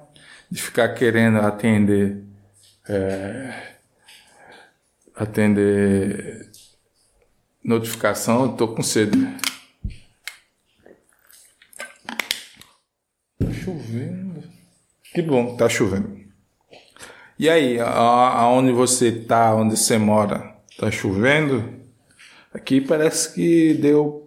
de 0.51 0.61
ficar 0.61 0.89
querendo 0.89 1.37
atender. 1.39 2.23
É, 2.87 3.73
atender 5.15 6.49
notificação, 7.63 8.43
eu 8.43 8.49
tô 8.53 8.67
com 8.67 8.83
sede. 8.83 9.17
Chovendo. 13.63 14.43
Que 15.13 15.21
bom, 15.21 15.55
tá 15.55 15.69
chovendo. 15.69 16.23
E 17.37 17.49
aí, 17.49 17.79
aonde 17.79 18.71
você 18.71 19.11
tá, 19.11 19.55
onde 19.55 19.77
você 19.77 19.97
mora, 19.97 20.55
tá 20.77 20.91
chovendo? 20.91 21.81
Aqui 22.53 22.79
parece 22.79 23.33
que 23.33 23.73
deu 23.75 24.23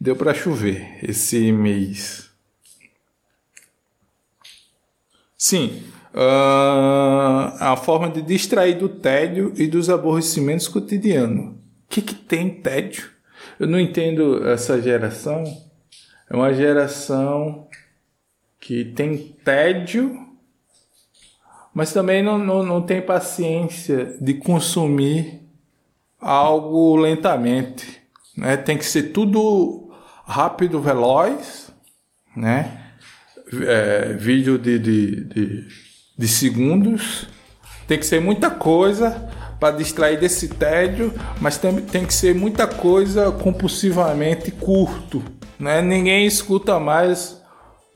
deu 0.00 0.16
para 0.16 0.32
chover 0.32 0.98
esse 1.02 1.52
mês. 1.52 2.30
Sim, 5.36 5.82
uh, 6.14 7.54
a 7.58 7.76
forma 7.82 8.08
de 8.10 8.22
distrair 8.22 8.78
do 8.78 8.88
tédio 8.88 9.52
e 9.56 9.66
dos 9.66 9.90
aborrecimentos 9.90 10.68
cotidianos. 10.68 11.59
Que, 11.90 12.00
que 12.00 12.14
tem 12.14 12.48
tédio? 12.48 13.10
Eu 13.58 13.66
não 13.66 13.78
entendo 13.78 14.48
essa 14.48 14.80
geração. 14.80 15.42
É 16.30 16.36
uma 16.36 16.54
geração 16.54 17.66
que 18.60 18.84
tem 18.84 19.18
tédio, 19.44 20.16
mas 21.74 21.92
também 21.92 22.22
não, 22.22 22.38
não, 22.38 22.62
não 22.62 22.80
tem 22.80 23.02
paciência 23.02 24.16
de 24.20 24.34
consumir 24.34 25.42
algo 26.20 26.94
lentamente. 26.94 28.00
Né? 28.36 28.56
Tem 28.56 28.78
que 28.78 28.84
ser 28.84 29.12
tudo 29.12 29.92
rápido, 30.24 30.80
veloz, 30.80 31.72
né? 32.36 32.92
É, 33.66 34.12
vídeo 34.12 34.56
de, 34.56 34.78
de, 34.78 35.24
de, 35.24 35.68
de 36.16 36.28
segundos. 36.28 37.26
Tem 37.88 37.98
que 37.98 38.06
ser 38.06 38.20
muita 38.20 38.48
coisa 38.48 39.28
para 39.60 39.76
distrair 39.76 40.18
desse 40.18 40.48
tédio, 40.48 41.12
mas 41.38 41.58
tem, 41.58 41.76
tem 41.82 42.06
que 42.06 42.14
ser 42.14 42.34
muita 42.34 42.66
coisa 42.66 43.30
compulsivamente 43.30 44.50
curto. 44.50 45.22
Né? 45.58 45.82
Ninguém 45.82 46.26
escuta 46.26 46.80
mais 46.80 47.38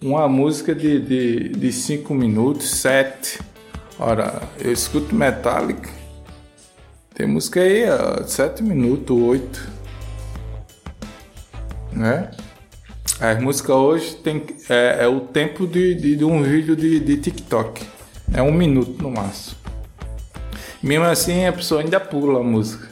uma 0.03 0.29
música 0.29 0.75
de, 0.75 1.01
de, 1.01 1.49
de 1.49 1.73
cinco 1.73 2.15
minutos, 2.15 2.71
sete. 2.71 3.41
Ora, 3.99 4.43
eu 4.61 4.71
escuto 4.71 5.15
Metallica. 5.15 5.89
Tem 7.15 7.27
música 7.27 7.61
aí, 7.61 7.85
ó, 7.89 8.23
sete 8.25 8.63
minutos, 8.63 9.17
oito. 9.17 9.73
Né? 11.91 12.31
As 13.21 13.41
músicas 13.41 13.77
hoje 13.77 14.17
tem, 14.17 14.45
é, 14.69 15.05
é 15.05 15.09
o 15.09 15.21
tempo 15.21 15.67
de, 15.67 15.95
de, 15.95 16.17
de, 16.17 16.25
um 16.25 16.43
vídeo 16.43 16.77
de, 16.77 17.01
de 17.01 17.17
TikTok. 17.17 17.87
É 18.35 18.43
um 18.43 18.53
minuto 18.53 19.01
no 19.03 19.11
máximo. 19.11 19.64
Mesmo 20.85 21.07
assim, 21.07 21.47
a 21.47 21.53
pessoa 21.53 21.81
ainda 21.81 21.99
pula 21.99 22.41
a 22.41 22.43
música. 22.43 22.91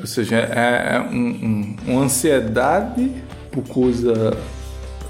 Ou 0.00 0.06
seja, 0.06 0.36
é, 0.36 0.96
é 0.96 1.00
um, 1.00 1.14
um, 1.14 1.76
uma 1.86 2.02
ansiedade 2.02 3.22
por 3.52 3.62
coisa 3.68 4.36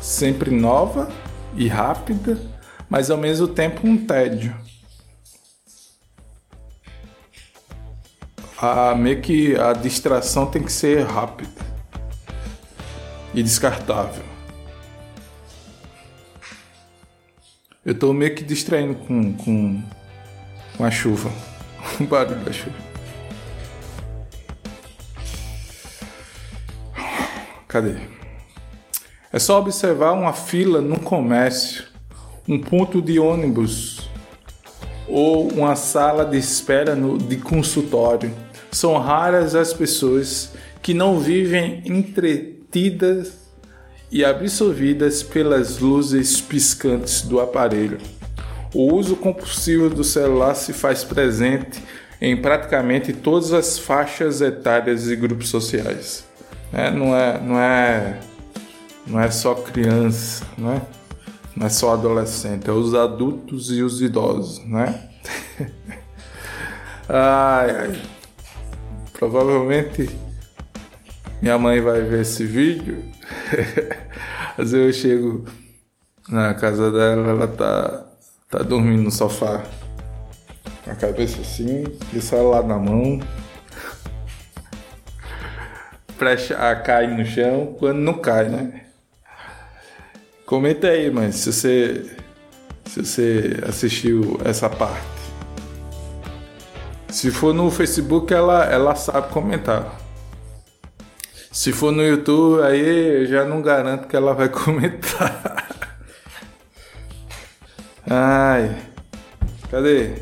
sempre 0.02 0.50
nova 0.50 1.10
e 1.56 1.66
rápida, 1.66 2.38
mas 2.90 3.10
ao 3.10 3.16
mesmo 3.16 3.48
tempo 3.48 3.88
um 3.88 3.96
tédio. 4.04 4.54
A, 8.60 8.94
meio 8.94 9.22
que 9.22 9.56
a 9.56 9.72
distração 9.72 10.44
tem 10.44 10.62
que 10.62 10.70
ser 10.70 11.06
rápida 11.06 11.48
e 13.32 13.42
descartável. 13.42 14.24
Eu 17.82 17.92
estou 17.92 18.12
meio 18.12 18.34
que 18.34 18.44
distraindo 18.44 18.94
com, 18.94 19.32
com, 19.32 19.82
com 20.78 20.84
a 20.84 20.90
chuva, 20.92 21.28
o 22.00 22.04
barulho 22.06 22.38
da 22.44 22.52
chuva. 22.52 22.76
Cadê? 27.66 27.96
É 29.32 29.38
só 29.38 29.58
observar 29.58 30.12
uma 30.12 30.32
fila 30.32 30.80
no 30.80 31.00
comércio, 31.00 31.84
um 32.48 32.58
ponto 32.58 33.02
de 33.02 33.18
ônibus 33.18 34.08
ou 35.06 35.48
uma 35.48 35.74
sala 35.74 36.24
de 36.24 36.38
espera 36.38 36.94
no, 36.94 37.18
de 37.18 37.36
consultório. 37.36 38.32
São 38.70 38.96
raras 38.98 39.54
as 39.54 39.74
pessoas 39.74 40.52
que 40.80 40.94
não 40.94 41.18
vivem 41.18 41.82
entretidas 41.84 43.32
e 44.10 44.24
absorvidas 44.24 45.22
pelas 45.22 45.78
luzes 45.78 46.40
piscantes 46.40 47.22
do 47.22 47.40
aparelho. 47.40 47.98
O 48.74 48.94
uso 48.94 49.16
compulsivo 49.16 49.88
do 49.88 50.04
celular 50.04 50.54
se 50.54 50.72
faz 50.72 51.04
presente 51.04 51.82
em 52.20 52.36
praticamente 52.36 53.12
todas 53.12 53.52
as 53.52 53.78
faixas 53.78 54.40
etárias 54.40 55.08
e 55.08 55.16
grupos 55.16 55.48
sociais. 55.48 56.26
É, 56.72 56.90
não 56.90 57.16
é, 57.16 57.40
não 57.40 57.58
é 57.58 58.20
não 59.06 59.20
é 59.20 59.30
só 59.30 59.54
criança, 59.54 60.44
né? 60.56 60.82
Não 61.56 61.66
é 61.66 61.70
só 61.70 61.94
adolescente, 61.94 62.68
é 62.68 62.72
os 62.72 62.94
adultos 62.94 63.70
e 63.70 63.82
os 63.82 64.02
idosos, 64.02 64.64
né? 64.66 65.08
ai, 67.08 67.70
ai. 67.70 68.02
Provavelmente 69.14 70.08
minha 71.40 71.58
mãe 71.58 71.80
vai 71.80 72.02
ver 72.02 72.22
esse 72.22 72.44
vídeo. 72.44 73.02
Vezes 74.58 74.72
eu 74.74 74.92
chego 74.92 75.44
na 76.28 76.52
casa 76.54 76.90
dela, 76.90 77.30
ela 77.30 77.46
tá, 77.46 78.07
tá 78.48 78.58
dormindo 78.58 79.02
no 79.02 79.10
sofá. 79.10 79.62
Com 80.84 80.90
a 80.90 80.94
cabeça 80.94 81.40
assim, 81.40 81.84
e 82.12 82.18
o 82.18 82.22
celular 82.22 82.62
na 82.62 82.78
mão. 82.78 83.20
Presta 86.16 86.56
a 86.56 86.74
cair 86.74 87.16
no 87.16 87.24
chão 87.24 87.76
quando 87.78 87.98
não 87.98 88.14
cai, 88.14 88.48
né? 88.48 88.82
Comenta 90.44 90.88
aí, 90.88 91.10
mas 91.10 91.36
se 91.36 91.52
você 91.52 92.16
se 92.86 93.04
você 93.04 93.60
assistiu 93.68 94.40
essa 94.44 94.68
parte. 94.68 95.06
Se 97.10 97.30
for 97.30 97.52
no 97.52 97.70
Facebook, 97.70 98.32
ela 98.32 98.64
ela 98.64 98.94
sabe 98.94 99.28
comentar. 99.30 99.94
Se 101.52 101.72
for 101.72 101.92
no 101.92 102.02
YouTube, 102.02 102.62
aí 102.62 103.22
eu 103.22 103.26
já 103.26 103.44
não 103.44 103.60
garanto 103.60 104.08
que 104.08 104.16
ela 104.16 104.32
vai 104.32 104.48
comentar. 104.50 105.67
Ai. 108.08 108.76
Cadê? 109.70 110.14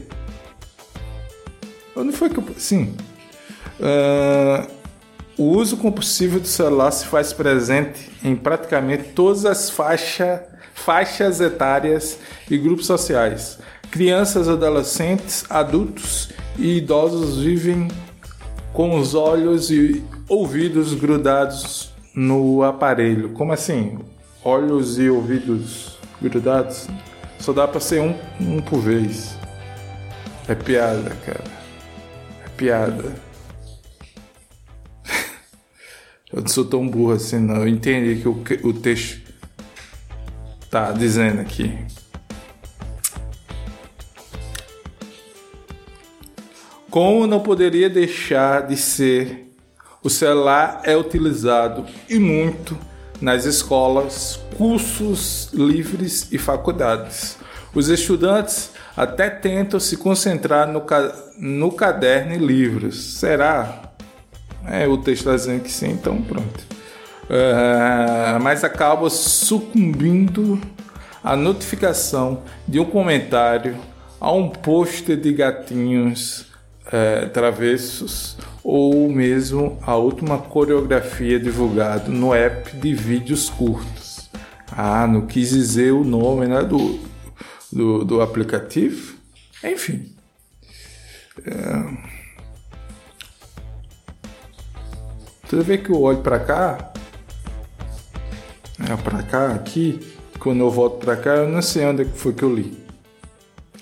Onde 1.94 2.12
foi 2.12 2.28
que 2.28 2.38
eu. 2.38 2.44
Sim. 2.58 2.94
Uh, 3.78 4.70
o 5.38 5.44
uso 5.50 5.76
compulsivo 5.76 6.40
do 6.40 6.46
celular 6.46 6.90
se 6.90 7.06
faz 7.06 7.32
presente 7.32 8.10
em 8.24 8.34
praticamente 8.34 9.10
todas 9.14 9.44
as 9.44 9.70
faixa, 9.70 10.44
faixas 10.74 11.40
etárias 11.40 12.18
e 12.50 12.58
grupos 12.58 12.86
sociais. 12.86 13.58
Crianças, 13.90 14.48
adolescentes, 14.48 15.44
adultos 15.48 16.30
e 16.58 16.78
idosos 16.78 17.38
vivem 17.38 17.88
com 18.72 18.98
os 18.98 19.14
olhos 19.14 19.70
e 19.70 20.02
ouvidos 20.28 20.92
grudados 20.92 21.90
no 22.14 22.62
aparelho. 22.62 23.30
Como 23.30 23.52
assim? 23.52 23.98
Olhos 24.42 24.98
e 24.98 25.08
ouvidos 25.08 25.98
grudados? 26.20 26.88
Só 27.38 27.52
dá 27.52 27.68
para 27.68 27.80
ser 27.80 28.00
um, 28.00 28.14
um 28.40 28.60
por 28.60 28.80
vez. 28.80 29.36
É 30.48 30.54
piada, 30.54 31.10
cara. 31.24 31.44
É 32.44 32.48
piada. 32.56 33.14
Eu 36.32 36.40
não 36.40 36.48
sou 36.48 36.64
tão 36.64 36.88
burro 36.88 37.12
assim, 37.12 37.38
não. 37.38 37.56
Eu 37.56 37.68
entendi 37.68 38.20
que 38.20 38.28
o, 38.28 38.68
o 38.68 38.72
texto 38.72 39.20
tá 40.70 40.92
dizendo 40.92 41.40
aqui. 41.40 41.78
Como 46.90 47.26
não 47.26 47.40
poderia 47.40 47.90
deixar 47.90 48.66
de 48.66 48.76
ser, 48.76 49.52
o 50.02 50.08
celular 50.08 50.80
é 50.84 50.96
utilizado 50.96 51.84
e 52.08 52.18
muito 52.18 52.78
nas 53.20 53.44
escolas, 53.44 54.38
cursos 54.56 55.50
livres 55.52 56.28
e 56.32 56.38
faculdades. 56.38 57.38
Os 57.74 57.88
estudantes 57.88 58.70
até 58.96 59.28
tentam 59.28 59.78
se 59.78 59.96
concentrar 59.96 60.66
no, 60.66 60.82
no 61.38 61.72
caderno 61.72 62.34
e 62.34 62.38
livros. 62.38 63.18
Será? 63.18 63.82
É, 64.66 64.86
o 64.88 64.96
texto 64.98 65.20
está 65.20 65.34
dizendo 65.34 65.62
que 65.62 65.70
sim, 65.70 65.90
então 65.90 66.20
pronto. 66.22 66.64
Uh, 67.24 68.40
mas 68.40 68.62
acaba 68.64 69.10
sucumbindo 69.10 70.60
à 71.22 71.36
notificação 71.36 72.42
de 72.66 72.78
um 72.78 72.84
comentário 72.84 73.76
a 74.20 74.32
um 74.32 74.48
pôster 74.48 75.16
de 75.16 75.32
gatinhos 75.32 76.46
uh, 76.86 77.28
travessos 77.32 78.36
ou 78.68 79.08
mesmo 79.08 79.78
a 79.82 79.94
última 79.94 80.38
coreografia 80.38 81.38
divulgada 81.38 82.10
no 82.10 82.34
app 82.34 82.76
de 82.76 82.92
vídeos 82.92 83.48
curtos. 83.48 84.28
Ah, 84.72 85.06
não 85.06 85.24
quis 85.24 85.50
dizer 85.50 85.92
o 85.92 86.02
nome 86.02 86.48
né, 86.48 86.64
do, 86.64 86.98
do, 87.72 88.04
do 88.04 88.20
aplicativo. 88.20 89.14
Enfim. 89.62 90.12
Uh, 91.38 91.96
Toda 95.48 95.62
vez 95.62 95.80
que 95.80 95.90
eu 95.90 96.02
olho 96.02 96.22
para 96.22 96.40
cá, 96.40 96.92
é 98.80 98.96
para 98.96 99.22
cá, 99.22 99.52
aqui, 99.52 100.00
quando 100.40 100.58
eu 100.58 100.70
volto 100.72 101.04
para 101.04 101.16
cá, 101.16 101.36
eu 101.36 101.48
não 101.48 101.62
sei 101.62 101.86
onde 101.86 102.04
foi 102.04 102.32
que 102.32 102.42
eu 102.42 102.52
li. 102.52 102.76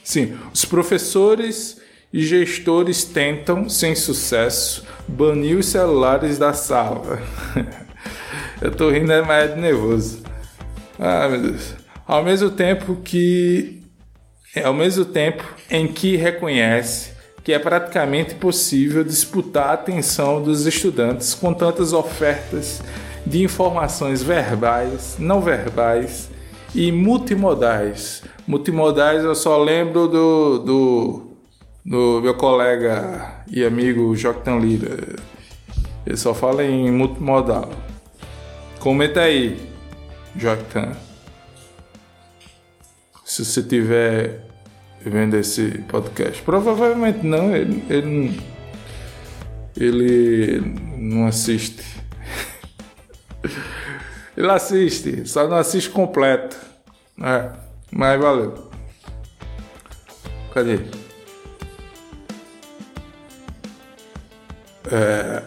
Sim, 0.02 0.36
os 0.52 0.66
professores 0.66 1.80
e 2.14 2.24
gestores 2.24 3.02
tentam, 3.02 3.68
sem 3.68 3.96
sucesso, 3.96 4.84
banir 5.08 5.58
os 5.58 5.66
celulares 5.66 6.38
da 6.38 6.52
sala. 6.52 7.20
eu 8.62 8.70
tô 8.70 8.88
rindo, 8.88 9.10
é 9.10 9.20
mais 9.20 9.56
nervoso. 9.56 10.22
Ah, 10.96 11.28
meu 11.28 11.42
Deus. 11.42 11.74
Ao 12.06 12.22
mesmo 12.22 12.50
tempo 12.50 12.94
que. 13.02 13.82
Ao 14.62 14.72
mesmo 14.72 15.04
tempo 15.04 15.42
em 15.68 15.88
que 15.88 16.14
reconhece 16.14 17.10
que 17.42 17.52
é 17.52 17.58
praticamente 17.58 18.34
impossível 18.34 19.02
disputar 19.02 19.70
a 19.70 19.72
atenção 19.72 20.40
dos 20.40 20.66
estudantes 20.66 21.34
com 21.34 21.52
tantas 21.52 21.92
ofertas 21.92 22.80
de 23.26 23.42
informações 23.42 24.22
verbais, 24.22 25.16
não 25.18 25.40
verbais 25.40 26.30
e 26.72 26.92
multimodais. 26.92 28.22
Multimodais 28.46 29.24
eu 29.24 29.34
só 29.34 29.60
lembro 29.60 30.06
do, 30.06 30.58
do, 30.60 31.33
do 31.84 32.20
meu 32.22 32.34
colega 32.34 33.44
e 33.46 33.64
amigo 33.64 34.16
Joctan 34.16 34.58
Lira. 34.58 35.16
Ele 36.06 36.16
só 36.16 36.32
fala 36.32 36.64
em 36.64 36.90
multimodal. 36.90 37.70
Comenta 38.80 39.20
aí, 39.20 39.70
Joctan. 40.36 40.92
Se 43.24 43.44
você 43.44 43.62
tiver 43.62 44.46
vendo 45.00 45.36
esse 45.36 45.78
podcast? 45.88 46.42
Provavelmente 46.42 47.24
não, 47.24 47.54
ele, 47.54 47.84
ele, 47.90 48.40
ele 49.76 50.60
não 50.98 51.26
assiste. 51.26 51.84
ele 54.36 54.50
assiste, 54.50 55.26
só 55.26 55.48
não 55.48 55.56
assiste 55.56 55.90
completo. 55.90 56.56
É, 57.20 57.50
mas 57.90 58.20
valeu. 58.20 58.70
Cadê? 60.52 61.03
É... 64.94 65.42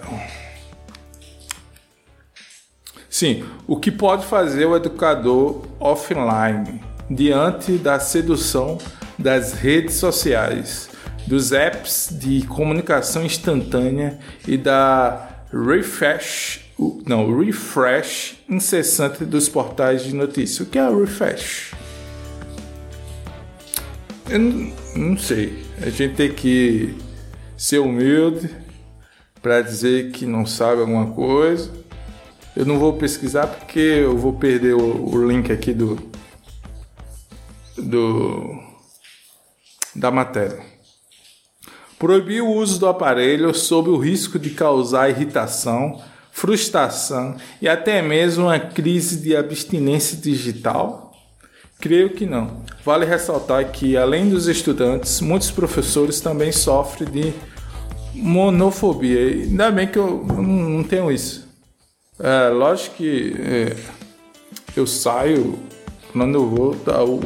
Sim, 3.09 3.45
o 3.65 3.79
que 3.79 3.89
pode 3.89 4.25
fazer 4.25 4.65
o 4.65 4.75
educador 4.75 5.65
offline 5.79 6.81
diante 7.09 7.77
da 7.77 7.97
sedução 7.97 8.77
das 9.17 9.53
redes 9.53 9.95
sociais, 9.95 10.89
dos 11.25 11.53
apps 11.53 12.09
de 12.11 12.45
comunicação 12.45 13.25
instantânea 13.25 14.19
e 14.45 14.57
da 14.57 15.45
refresh, 15.49 16.65
não, 17.07 17.39
refresh 17.39 18.35
incessante 18.49 19.23
dos 19.23 19.47
portais 19.47 20.03
de 20.03 20.13
notícia. 20.13 20.63
O 20.63 20.65
que 20.65 20.77
é 20.77 20.89
refresh? 20.89 21.71
Eu 24.29 24.39
não 24.93 25.17
sei. 25.17 25.65
A 25.81 25.89
gente 25.89 26.15
tem 26.15 26.33
que 26.33 26.93
ser 27.55 27.79
humilde 27.79 28.66
para 29.41 29.61
dizer 29.61 30.11
que 30.11 30.25
não 30.25 30.45
sabe 30.45 30.81
alguma 30.81 31.07
coisa. 31.07 31.71
Eu 32.55 32.65
não 32.65 32.79
vou 32.79 32.93
pesquisar 32.93 33.47
porque 33.47 33.79
eu 33.79 34.17
vou 34.17 34.33
perder 34.33 34.73
o, 34.73 35.09
o 35.09 35.27
link 35.27 35.51
aqui 35.51 35.73
do 35.73 35.97
do 37.77 38.59
da 39.95 40.11
matéria. 40.11 40.59
Proibir 41.99 42.43
o 42.43 42.51
uso 42.51 42.79
do 42.79 42.87
aparelho 42.87 43.53
sob 43.53 43.89
o 43.89 43.97
risco 43.97 44.37
de 44.37 44.51
causar 44.51 45.09
irritação, 45.09 45.99
frustração 46.31 47.35
e 47.59 47.67
até 47.67 48.01
mesmo 48.01 48.45
uma 48.45 48.59
crise 48.59 49.17
de 49.17 49.35
abstinência 49.35 50.17
digital? 50.17 51.11
Creio 51.79 52.11
que 52.11 52.25
não. 52.25 52.63
Vale 52.83 53.05
ressaltar 53.05 53.71
que, 53.71 53.95
além 53.95 54.29
dos 54.29 54.47
estudantes, 54.47 55.21
muitos 55.21 55.51
professores 55.51 56.19
também 56.19 56.51
sofrem 56.51 57.09
de 57.09 57.33
monofobia. 58.17 59.19
Ainda 59.19 59.71
bem 59.71 59.87
que 59.87 59.97
eu 59.97 60.23
não 60.25 60.83
tenho 60.83 61.11
isso. 61.11 61.47
É, 62.19 62.49
lógico 62.49 62.95
que 62.97 63.35
é, 63.39 63.75
eu 64.75 64.87
saio, 64.87 65.59
quando 66.11 66.35
eu 66.35 66.49
vou, 66.49 66.75
tá, 66.75 67.03
o, 67.03 67.19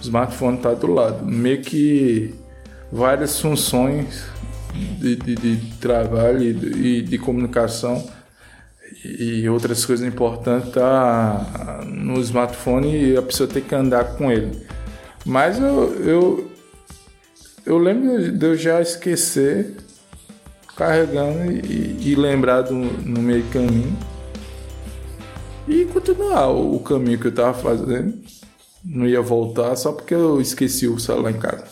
smartphone 0.00 0.56
está 0.56 0.74
do 0.74 0.86
lado. 0.88 1.24
Meio 1.24 1.62
que 1.62 2.34
várias 2.92 3.40
funções 3.40 4.24
de, 4.98 5.16
de, 5.16 5.34
de 5.34 5.78
trabalho 5.78 6.42
e 6.42 6.52
de, 6.52 7.02
de, 7.02 7.18
comunicação 7.18 8.04
e 9.04 9.48
outras 9.48 9.84
coisas 9.84 10.06
importantes 10.06 10.72
tá 10.72 11.82
no 11.86 12.20
smartphone 12.20 13.12
e 13.12 13.16
a 13.16 13.22
pessoa 13.22 13.48
tem 13.48 13.62
que 13.62 13.74
andar 13.74 14.16
com 14.16 14.30
ele. 14.30 14.66
Mas 15.24 15.58
eu, 15.58 15.94
eu, 16.04 16.50
eu 17.64 17.78
lembro 17.78 18.32
de 18.32 18.46
eu 18.46 18.56
já 18.56 18.80
esquecer 18.80 19.83
carregando 20.76 21.52
e, 21.52 22.10
e 22.10 22.14
lembrar 22.14 22.62
do, 22.62 22.74
no 22.74 23.20
meio 23.22 23.44
caminho 23.46 23.96
e 25.66 25.84
continuar 25.86 26.50
o 26.50 26.78
caminho 26.80 27.18
que 27.18 27.26
eu 27.26 27.30
estava 27.30 27.54
fazendo 27.54 28.14
não 28.84 29.06
ia 29.06 29.22
voltar 29.22 29.74
só 29.76 29.92
porque 29.92 30.14
eu 30.14 30.40
esqueci 30.40 30.86
o 30.86 30.98
celular 30.98 31.30
em 31.30 31.38
casa, 31.38 31.64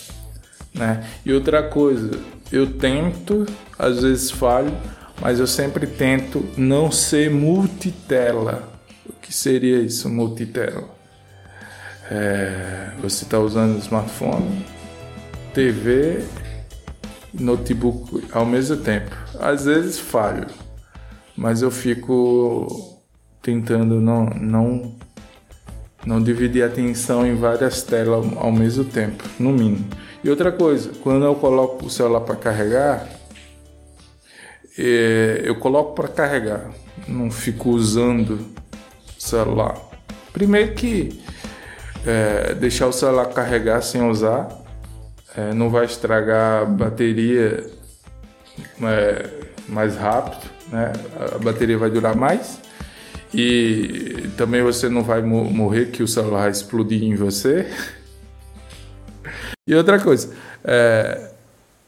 né? 0.72 1.06
E 1.26 1.32
outra 1.32 1.62
coisa, 1.62 2.10
eu 2.50 2.78
tento, 2.78 3.44
às 3.78 4.02
vezes 4.02 4.30
falho, 4.30 4.72
mas 5.20 5.38
eu 5.38 5.46
sempre 5.46 5.86
tento 5.86 6.42
não 6.56 6.90
ser 6.90 7.30
multitela. 7.30 8.72
O 9.06 9.12
que 9.12 9.32
seria 9.32 9.78
isso, 9.80 10.08
multitela? 10.08 10.88
É, 12.10 12.92
você 13.00 13.24
está 13.24 13.38
usando 13.38 13.78
smartphone, 13.78 14.64
TV, 15.52 16.24
notebook 17.32 18.24
ao 18.32 18.44
mesmo 18.44 18.76
tempo. 18.76 19.14
Às 19.38 19.64
vezes 19.64 19.98
falho, 19.98 20.46
mas 21.36 21.62
eu 21.62 21.70
fico 21.70 23.00
tentando 23.40 24.00
não, 24.00 24.26
não 24.26 24.94
não 26.04 26.20
dividir 26.20 26.64
a 26.64 26.66
atenção 26.66 27.24
em 27.26 27.34
várias 27.36 27.82
telas 27.82 28.26
ao 28.36 28.50
mesmo 28.50 28.84
tempo, 28.84 29.22
no 29.38 29.52
mínimo. 29.52 29.86
E 30.22 30.28
outra 30.28 30.50
coisa, 30.50 30.90
quando 31.02 31.24
eu 31.24 31.34
coloco 31.34 31.86
o 31.86 31.90
celular 31.90 32.20
para 32.20 32.36
carregar, 32.36 33.08
é, 34.78 35.42
eu 35.44 35.54
coloco 35.56 35.94
para 35.94 36.08
carregar, 36.08 36.70
não 37.06 37.30
fico 37.30 37.70
usando 37.70 38.40
o 39.16 39.20
celular. 39.20 39.76
Primeiro 40.32 40.74
que 40.74 41.20
é, 42.04 42.54
deixar 42.54 42.88
o 42.88 42.92
celular 42.92 43.26
carregar 43.26 43.80
sem 43.82 44.02
usar 44.02 44.61
é, 45.36 45.54
não 45.54 45.70
vai 45.70 45.84
estragar 45.84 46.62
a 46.62 46.64
bateria 46.64 47.66
é, 48.82 49.30
mais 49.68 49.96
rápido, 49.96 50.50
né? 50.70 50.92
A 51.34 51.38
bateria 51.38 51.78
vai 51.78 51.90
durar 51.90 52.16
mais 52.16 52.60
e 53.34 54.28
também 54.36 54.62
você 54.62 54.88
não 54.88 55.02
vai 55.02 55.22
morrer 55.22 55.86
que 55.86 56.02
o 56.02 56.08
celular 56.08 56.42
vai 56.42 56.50
explodir 56.50 57.02
em 57.02 57.14
você. 57.14 57.66
E 59.64 59.76
outra 59.76 60.00
coisa, 60.00 60.34
é, 60.64 61.30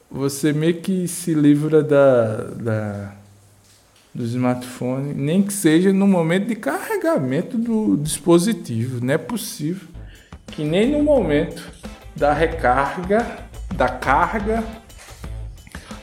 você 0.09 0.53
meio 0.53 0.75
que 0.75 1.09
se 1.09 1.33
livra 1.33 1.83
da, 1.83 2.37
da, 2.37 3.15
do 4.13 4.23
smartphone, 4.23 5.13
nem 5.13 5.43
que 5.43 5.51
seja 5.51 5.91
no 5.91 6.07
momento 6.07 6.47
de 6.47 6.55
carregamento 6.55 7.57
do 7.57 7.97
dispositivo. 7.97 9.05
Não 9.05 9.13
é 9.13 9.17
possível 9.17 9.89
que 10.47 10.63
nem 10.63 10.89
no 10.89 11.03
momento 11.03 11.69
da 12.15 12.33
recarga, 12.33 13.25
da 13.75 13.89
carga 13.89 14.63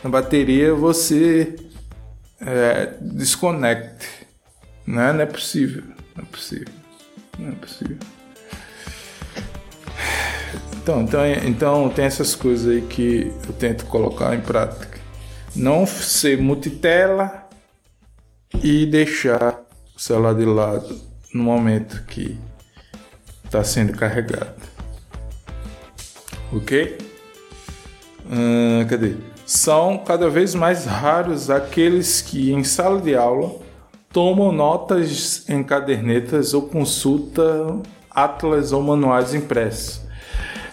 na 0.03 0.11
bateria, 0.11 0.75
você 0.75 1.55
é, 2.40 2.94
desconecte. 3.01 4.09
Não 4.85 5.01
é, 5.01 5.12
não 5.12 5.20
é 5.20 5.27
possível. 5.27 5.85
Não 6.16 6.25
é 6.25 6.27
possível. 6.27 6.75
Não 7.38 7.48
é 7.51 7.53
possível. 7.53 7.98
Então, 10.77 11.03
então, 11.03 11.25
então 11.27 11.88
tem 11.90 12.05
essas 12.05 12.35
coisas 12.35 12.68
aí 12.68 12.83
que 12.83 13.33
eu 13.46 13.53
tento 13.53 13.87
colocar 13.87 14.35
em 14.35 14.40
prática. 14.40 14.98
Não 15.55 15.87
ser 15.87 16.38
multitela 16.38 17.48
e 18.61 18.87
deixar 18.87 19.61
o 19.94 20.01
celular 20.01 20.35
de 20.35 20.44
lado 20.44 21.01
no 21.33 21.44
momento 21.44 22.03
que 22.07 22.37
está 23.44 23.62
sendo 23.62 23.92
carregado. 23.92 24.61
Ok? 26.53 26.99
Hum, 28.31 28.87
cadê? 28.88 29.15
São 29.47 29.99
cada 29.99 30.29
vez 30.29 30.55
mais 30.55 30.85
raros 30.85 31.51
aqueles 31.51 32.21
que 32.21 32.53
em 32.53 32.62
sala 32.62 33.01
de 33.01 33.15
aula 33.15 33.57
tomam 34.12 34.53
notas 34.53 35.49
em 35.49 35.62
cadernetas 35.62 36.55
ou 36.55 36.62
consultam 36.62 37.83
atlas 38.11 38.73
ou 38.73 38.83
manuais 38.83 39.35
impressos 39.35 40.03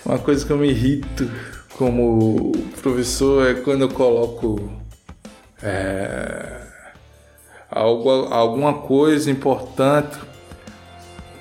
uma 0.10 0.18
coisa 0.18 0.46
que 0.46 0.52
eu 0.52 0.58
me 0.58 0.70
irrito 0.70 1.30
como 1.78 2.52
professor 2.82 3.48
é 3.48 3.54
quando 3.54 3.82
eu 3.82 3.90
coloco 3.90 4.70
é, 5.62 6.62
algo, 7.70 8.10
alguma 8.10 8.74
coisa 8.74 9.30
importante. 9.30 10.18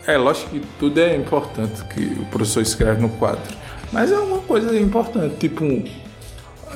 É 0.06 0.16
lógico 0.16 0.50
que 0.50 0.60
tudo 0.78 1.00
é 1.00 1.16
importante 1.16 1.82
que 1.86 2.02
o 2.20 2.26
professor 2.26 2.60
escreve 2.60 3.00
no 3.00 3.08
quadro, 3.08 3.56
mas 3.92 4.12
é 4.12 4.18
uma 4.18 4.40
coisa 4.40 4.78
importante, 4.78 5.36
tipo 5.36 5.64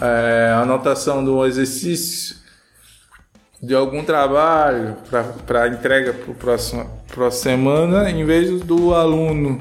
é, 0.01 0.53
anotação 0.55 1.25
de 1.25 1.31
um 1.31 1.45
exercício 1.45 2.37
de 3.63 3.75
algum 3.75 4.05
trabalho 4.05 4.97
para 5.47 5.69
entrega 5.69 6.13
para 6.13 6.33
a 6.33 6.35
próxima, 6.35 6.85
próxima 7.09 7.53
semana, 7.53 8.11
em 8.11 8.25
vez 8.25 8.61
do 8.63 8.93
aluno 8.93 9.61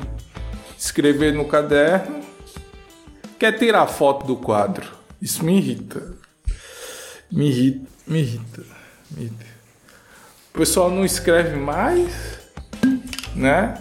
escrever 0.75 1.33
no 1.33 1.45
caderno, 1.45 2.21
quer 3.37 3.51
tirar 3.59 3.85
foto 3.85 4.25
do 4.25 4.35
quadro. 4.35 4.89
Isso 5.21 5.45
me 5.45 5.57
irrita. 5.57 6.15
Me 7.31 7.47
irrita, 7.49 7.87
me 8.07 8.19
irrita, 8.21 8.63
me 9.11 9.25
irrita. 9.25 9.45
O 10.53 10.57
pessoal 10.57 10.89
não 10.89 11.05
escreve 11.05 11.55
mais, 11.55 12.11
né? 13.35 13.77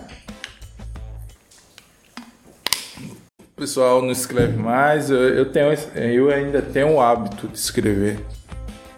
Pessoal 3.60 4.00
não 4.00 4.10
escreve 4.10 4.56
mais. 4.56 5.10
Eu, 5.10 5.18
eu, 5.18 5.44
tenho, 5.44 5.70
eu 5.94 6.30
ainda 6.30 6.62
tenho 6.62 6.94
o 6.94 7.00
hábito 7.00 7.46
de 7.46 7.58
escrever. 7.58 8.18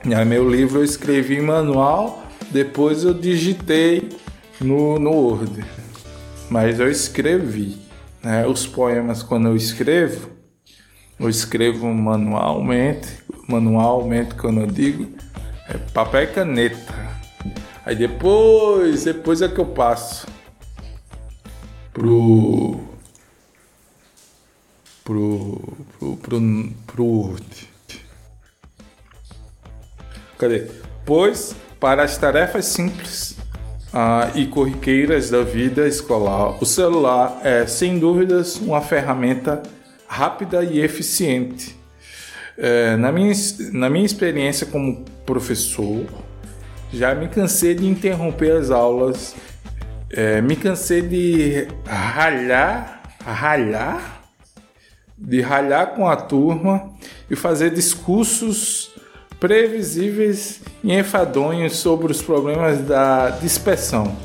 No 0.05 0.25
meu 0.25 0.49
livro 0.49 0.79
eu 0.79 0.85
escrevi 0.85 1.41
manual, 1.41 2.23
depois 2.49 3.03
eu 3.03 3.13
digitei 3.13 4.09
no, 4.61 5.01
no 5.01 5.11
Word. 5.11 5.65
Mas 6.49 6.79
eu 6.79 6.89
escrevi. 6.89 7.77
Né? 8.23 8.47
Os 8.47 8.65
poemas, 8.65 9.21
quando 9.21 9.49
eu 9.49 9.57
escrevo, 9.57 10.31
eu 11.19 11.29
escrevo 11.29 11.89
manualmente, 11.89 13.19
manualmente 13.49 14.37
quando 14.37 14.61
eu 14.61 14.69
digo, 14.69 15.09
é 15.69 15.77
papel 15.93 16.23
e 16.23 16.27
caneta. 16.29 16.95
Aí 17.85 17.97
depois, 17.97 19.03
depois 19.03 19.43
é 19.43 19.49
que 19.49 19.59
eu 19.59 19.67
passo 19.67 20.25
pro 21.93 22.92
pro 25.05 25.61
pro 25.99 26.17
pro, 26.17 26.41
pro. 26.87 27.37
Cadê? 30.39 30.67
Pois 31.05 31.55
para 31.79 32.05
as 32.05 32.17
tarefas 32.17 32.67
simples 32.67 33.37
ah, 33.93 34.31
e 34.35 34.47
corriqueiras 34.47 35.31
da 35.31 35.43
vida 35.43 35.87
escolar, 35.87 36.63
o 36.63 36.65
celular 36.65 37.41
é 37.43 37.67
sem 37.67 37.99
dúvidas 37.99 38.57
uma 38.57 38.81
ferramenta 38.81 39.63
rápida 40.07 40.63
e 40.63 40.81
eficiente. 40.81 41.77
É, 42.57 42.97
na, 42.97 43.11
minha, 43.11 43.33
na 43.73 43.89
minha 43.89 44.05
experiência 44.05 44.67
como 44.67 45.05
professor, 45.27 46.07
já 46.93 47.15
me 47.15 47.29
cansei 47.29 47.75
de 47.75 47.87
interromper 47.87 48.53
as 48.53 48.71
aulas, 48.71 49.35
é, 50.11 50.41
me 50.43 50.55
cansei 50.55 51.01
de 51.03 51.67
ralhar, 51.87 53.03
ralhar, 53.25 54.22
de 55.23 55.41
ralhar 55.41 55.95
com 55.95 56.09
a 56.09 56.17
turma 56.17 56.91
e 57.31 57.37
fazer 57.37 57.71
discursos 57.71 58.91
previsíveis 59.39 60.61
e 60.83 60.93
enfadonhos 60.93 61.77
sobre 61.77 62.11
os 62.11 62.21
problemas 62.21 62.81
da 62.81 63.31
dispersão. 63.31 64.17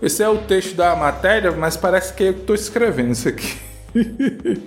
Esse 0.00 0.22
é 0.22 0.28
o 0.28 0.38
texto 0.38 0.74
da 0.74 0.96
matéria, 0.96 1.52
mas 1.52 1.76
parece 1.76 2.14
que 2.14 2.22
eu 2.22 2.30
estou 2.30 2.54
escrevendo 2.54 3.12
isso 3.12 3.28
aqui. 3.28 3.58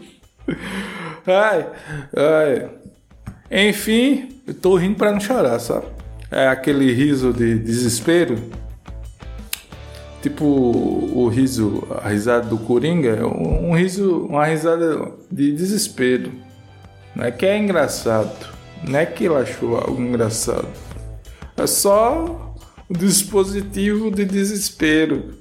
ai, 1.26 1.68
ai. 2.16 2.70
Enfim, 3.50 4.42
eu 4.48 4.76
rindo 4.76 4.96
para 4.96 5.12
não 5.12 5.20
chorar, 5.20 5.60
sabe? 5.60 5.88
É 6.30 6.48
aquele 6.48 6.92
riso 6.94 7.34
de 7.34 7.58
desespero. 7.58 8.38
Tipo 10.24 10.46
o 10.46 11.28
riso, 11.28 11.86
a 12.02 12.08
risada 12.08 12.48
do 12.48 12.58
Coringa, 12.58 13.28
um 13.28 13.76
riso, 13.76 14.26
uma 14.26 14.46
risada 14.46 15.12
de 15.30 15.52
desespero. 15.52 16.32
Não 17.14 17.26
é 17.26 17.30
que 17.32 17.46
é 17.46 17.58
engraçado, 17.58 18.48
não 18.88 18.98
é 18.98 19.06
que 19.06 19.26
ele 19.26 19.36
achou 19.36 19.76
algo 19.76 20.02
engraçado. 20.02 20.70
É 21.58 21.68
só 21.68 22.56
o 22.90 22.98
dispositivo 22.98 24.10
de 24.10 24.24
desespero. 24.24 25.34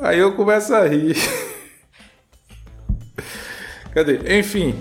Aí 0.00 0.18
eu 0.18 0.34
começo 0.34 0.74
a 0.74 0.84
rir. 0.84 1.16
Cadê? 3.94 4.36
Enfim, 4.36 4.74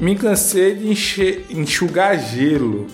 me 0.00 0.16
cansei 0.16 0.74
de 0.74 0.88
encher, 0.88 1.44
enxugar 1.50 2.18
gelo. 2.18 2.86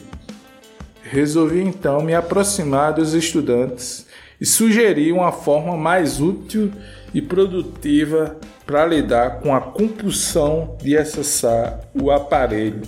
Resolvi 1.05 1.61
então 1.61 2.03
me 2.03 2.13
aproximar 2.13 2.93
dos 2.93 3.15
estudantes 3.15 4.08
e 4.41 4.47
sugerir 4.47 5.13
uma 5.13 5.33
forma 5.33 5.77
mais 5.77 6.21
útil 6.21 6.71
e 7.13 7.21
produtiva 7.21 8.37
para 8.67 8.87
lidar 8.87 9.41
com 9.41 9.55
a 9.55 9.61
compulsão 9.61 10.77
de 10.83 10.97
acessar 10.97 11.81
o 11.95 12.11
aparelho, 12.11 12.83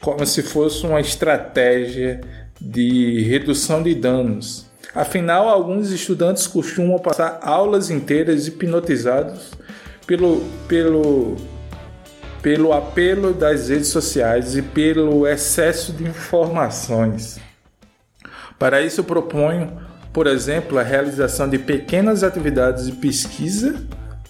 como 0.00 0.24
se 0.24 0.42
fosse 0.42 0.86
uma 0.86 1.00
estratégia 1.00 2.20
de 2.60 3.22
redução 3.22 3.82
de 3.82 3.94
danos. 3.94 4.70
Afinal, 4.94 5.48
alguns 5.48 5.90
estudantes 5.90 6.46
costumam 6.46 6.98
passar 6.98 7.40
aulas 7.42 7.90
inteiras 7.90 8.46
hipnotizados 8.46 9.50
pelo, 10.06 10.42
pelo 10.68 11.36
pelo 12.42 12.72
apelo 12.72 13.32
das 13.32 13.68
redes 13.68 13.88
sociais 13.88 14.56
e 14.56 14.62
pelo 14.62 15.26
excesso 15.26 15.92
de 15.92 16.02
informações. 16.04 17.40
Para 18.58 18.82
isso, 18.82 19.04
proponho, 19.04 19.80
por 20.12 20.26
exemplo, 20.26 20.78
a 20.78 20.82
realização 20.82 21.48
de 21.48 21.58
pequenas 21.58 22.22
atividades 22.22 22.86
de 22.86 22.92
pesquisa, 22.92 23.74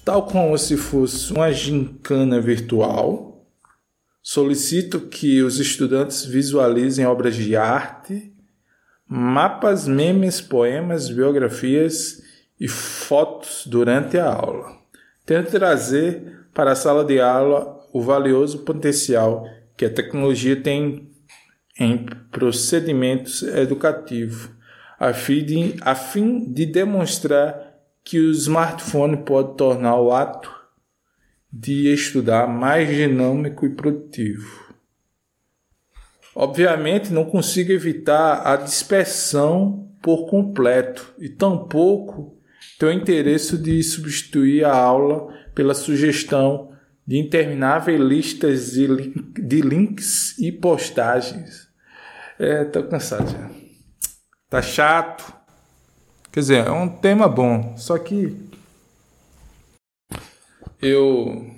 tal 0.04 0.26
como 0.26 0.56
se 0.56 0.76
fosse 0.76 1.32
uma 1.32 1.52
gincana 1.52 2.40
virtual. 2.40 3.46
Solicito 4.22 5.00
que 5.00 5.42
os 5.42 5.58
estudantes 5.58 6.24
visualizem 6.24 7.04
obras 7.04 7.34
de 7.34 7.56
arte, 7.56 8.32
mapas, 9.08 9.88
memes, 9.88 10.40
poemas, 10.40 11.10
biografias 11.10 12.22
e 12.60 12.68
fotos 12.68 13.64
durante 13.66 14.16
a 14.16 14.32
aula. 14.32 14.78
Tento 15.26 15.50
trazer 15.50 16.46
para 16.54 16.72
a 16.72 16.76
sala 16.76 17.04
de 17.04 17.20
aula 17.20 17.80
o 17.92 18.00
valioso 18.00 18.60
potencial 18.60 19.44
que 19.76 19.84
a 19.84 19.90
tecnologia 19.90 20.54
tem 20.54 21.10
em 21.78 22.06
procedimentos 22.30 23.42
educativos, 23.42 24.48
a 25.02 25.12
fim 25.12 25.44
de, 25.44 25.74
a 25.80 25.96
fim 25.96 26.52
de 26.52 26.64
demonstrar 26.64 27.74
que 28.04 28.20
o 28.20 28.30
smartphone 28.30 29.16
pode 29.16 29.56
tornar 29.56 30.00
o 30.00 30.12
ato 30.12 30.48
de 31.52 31.92
estudar 31.92 32.46
mais 32.46 32.88
dinâmico 32.88 33.66
e 33.66 33.70
produtivo. 33.70 34.76
Obviamente, 36.36 37.12
não 37.12 37.24
consigo 37.24 37.72
evitar 37.72 38.46
a 38.46 38.54
dispersão 38.54 39.90
por 40.00 40.30
completo 40.30 41.12
e 41.18 41.28
tampouco 41.28 42.38
tenho 42.78 42.92
interesse 42.92 43.58
de 43.58 43.82
substituir 43.82 44.64
a 44.64 44.72
aula 44.72 45.34
pela 45.52 45.74
sugestão 45.74 46.70
de 47.04 47.18
intermináveis 47.18 48.00
listas 48.00 48.70
de, 48.74 48.86
link, 48.86 49.32
de 49.32 49.60
links 49.62 50.38
e 50.38 50.52
postagens. 50.52 51.68
É, 52.38 52.64
tô 52.64 52.84
cansado 52.84 53.28
já. 53.28 53.61
Tá 54.52 54.60
chato. 54.60 55.32
Quer 56.30 56.40
dizer, 56.40 56.66
é 56.66 56.70
um 56.70 56.86
tema 56.86 57.26
bom, 57.26 57.74
só 57.78 57.96
que 57.96 58.50
eu 60.78 61.56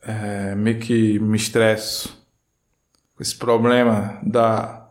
é, 0.00 0.54
meio 0.54 0.80
que 0.80 1.18
me 1.18 1.36
estresso 1.36 2.26
com 3.14 3.22
esse 3.22 3.36
problema 3.36 4.18
da 4.22 4.90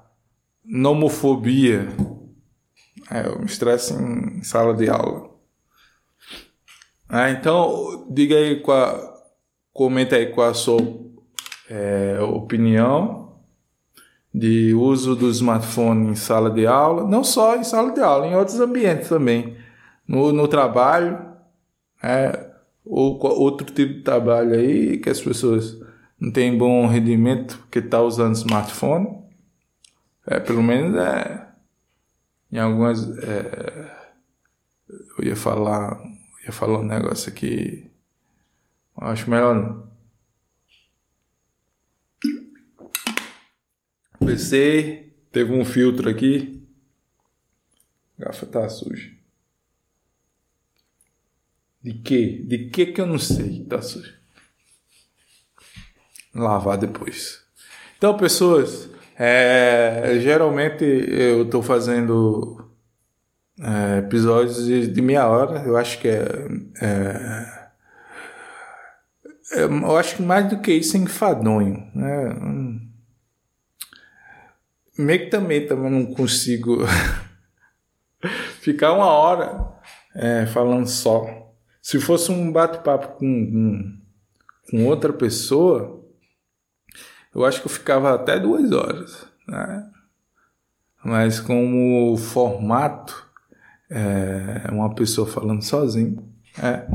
nomofobia. 0.63 1.87
É, 3.09 3.25
eu 3.25 3.39
me 3.39 3.45
estresso 3.45 3.99
em 3.99 4.43
sala 4.43 4.75
de 4.75 4.87
aula. 4.87 5.31
Ah, 7.09 7.31
então, 7.31 8.07
diga 8.07 8.35
aí 8.35 8.61
qual, 8.61 9.15
comenta 9.73 10.15
aí 10.15 10.27
qual 10.27 10.51
a 10.51 10.53
sua 10.53 10.77
é, 11.67 12.19
opinião 12.21 13.20
de 14.33 14.73
uso 14.73 15.15
do 15.15 15.29
smartphone 15.29 16.11
em 16.11 16.15
sala 16.15 16.49
de 16.49 16.65
aula, 16.65 17.07
não 17.07 17.23
só 17.23 17.55
em 17.55 17.63
sala 17.63 17.91
de 17.91 17.99
aula, 17.99 18.27
em 18.27 18.35
outros 18.35 18.59
ambientes 18.59 19.09
também, 19.09 19.57
no, 20.07 20.31
no 20.31 20.47
trabalho, 20.47 21.19
é, 22.01 22.51
ou 22.85 23.19
outro 23.23 23.65
tipo 23.65 23.93
de 23.93 24.01
trabalho 24.01 24.53
aí 24.53 24.97
que 24.97 25.09
as 25.09 25.21
pessoas 25.21 25.77
não 26.19 26.31
têm 26.31 26.57
bom 26.57 26.87
rendimento 26.87 27.57
porque 27.59 27.79
está 27.79 28.01
usando 28.01 28.35
smartphone, 28.35 29.21
é, 30.25 30.39
pelo 30.39 30.63
menos 30.63 30.95
é, 30.95 31.47
em 32.51 32.59
algumas, 32.59 33.09
é, 33.19 33.91
eu 35.17 35.25
ia 35.25 35.35
falar 35.35 35.99
ia 36.45 36.51
falar 36.51 36.79
um 36.79 36.83
negócio 36.83 37.31
aqui. 37.31 37.89
Acho 38.97 39.29
melhor 39.29 39.55
não. 39.55 39.90
PC 44.25 45.13
teve 45.31 45.51
um 45.51 45.65
filtro 45.65 46.09
aqui. 46.09 46.63
A 48.17 48.23
garrafa 48.23 48.45
tá 48.45 48.69
suja. 48.69 49.11
De 51.83 51.93
que? 51.93 52.43
De 52.43 52.69
que 52.69 52.87
que 52.87 53.01
eu 53.01 53.07
não 53.07 53.17
sei 53.17 53.65
tá 53.65 53.81
suja. 53.81 54.13
Lavar 56.33 56.77
depois. 56.77 57.41
Então, 57.97 58.17
pessoas, 58.17 58.89
é, 59.17 60.17
geralmente 60.21 60.83
eu 60.83 61.49
tô 61.49 61.61
fazendo 61.61 62.71
é, 63.59 63.99
episódios 63.99 64.65
de, 64.65 64.87
de, 64.87 65.01
meia 65.01 65.27
hora, 65.27 65.63
eu 65.63 65.77
acho 65.77 65.99
que 65.99 66.07
é, 66.07 66.25
é, 66.81 67.61
é, 69.53 69.63
Eu 69.63 69.97
acho 69.97 70.15
que 70.15 70.23
mais 70.23 70.49
do 70.49 70.59
que 70.59 70.71
isso 70.71 70.97
é 70.97 70.99
enfadonho. 70.99 71.91
Né? 71.93 72.90
Meio 75.01 75.19
que 75.21 75.27
também, 75.27 75.65
também 75.65 75.91
não 75.91 76.05
consigo 76.13 76.79
ficar 78.61 78.93
uma 78.93 79.07
hora 79.07 79.73
é, 80.15 80.45
falando 80.45 80.87
só. 80.87 81.53
Se 81.81 81.99
fosse 81.99 82.31
um 82.31 82.51
bate-papo 82.51 83.17
com, 83.17 83.19
com, 83.19 83.97
com 84.69 84.85
outra 84.85 85.11
pessoa, 85.11 86.01
eu 87.33 87.43
acho 87.45 87.61
que 87.61 87.67
eu 87.67 87.71
ficava 87.71 88.13
até 88.13 88.39
duas 88.39 88.71
horas. 88.71 89.25
Né? 89.47 89.89
Mas 91.03 91.39
como 91.39 92.15
formato 92.17 93.29
é, 93.89 94.69
uma 94.71 94.93
pessoa 94.93 95.27
falando 95.27 95.61
sozinho 95.63 96.23
é, 96.61 96.87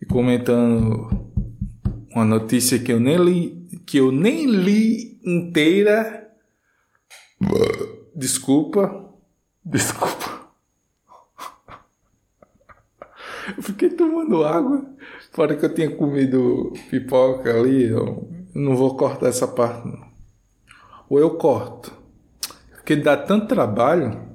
e 0.00 0.06
comentando 0.06 1.30
uma 2.14 2.24
notícia 2.24 2.78
que 2.78 2.92
eu 2.92 3.00
nem 3.00 3.16
li, 3.16 3.68
que 3.86 3.98
eu 3.98 4.10
nem 4.10 4.46
li 4.46 5.20
inteira. 5.24 6.29
Desculpa, 8.14 9.10
desculpa. 9.64 10.50
Eu 13.56 13.62
fiquei 13.62 13.90
tomando 13.90 14.44
água. 14.44 14.84
Fora 15.32 15.56
que 15.56 15.64
eu 15.64 15.74
tinha 15.74 15.90
comido 15.90 16.72
pipoca 16.90 17.50
ali, 17.50 17.84
eu 17.84 18.28
não 18.54 18.76
vou 18.76 18.96
cortar 18.96 19.28
essa 19.28 19.46
parte. 19.46 19.86
Não. 19.86 20.10
Ou 21.08 21.18
eu 21.18 21.36
corto. 21.36 21.92
Porque 22.70 22.96
dá 22.96 23.16
tanto 23.16 23.48
trabalho. 23.48 24.28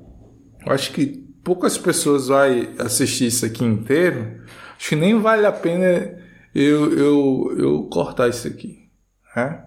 Eu 0.65 0.73
acho 0.73 0.91
que 0.91 1.25
poucas 1.45 1.77
pessoas 1.77 2.27
vai 2.27 2.73
assistir 2.79 3.27
isso 3.27 3.45
aqui 3.45 3.63
inteiro, 3.63 4.43
acho 4.75 4.89
que 4.89 4.95
nem 4.95 5.19
vale 5.19 5.45
a 5.45 5.51
pena 5.51 6.19
eu, 6.55 6.91
eu, 6.97 7.55
eu 7.57 7.83
cortar 7.83 8.27
isso 8.29 8.47
aqui. 8.47 8.89
Né? 9.35 9.63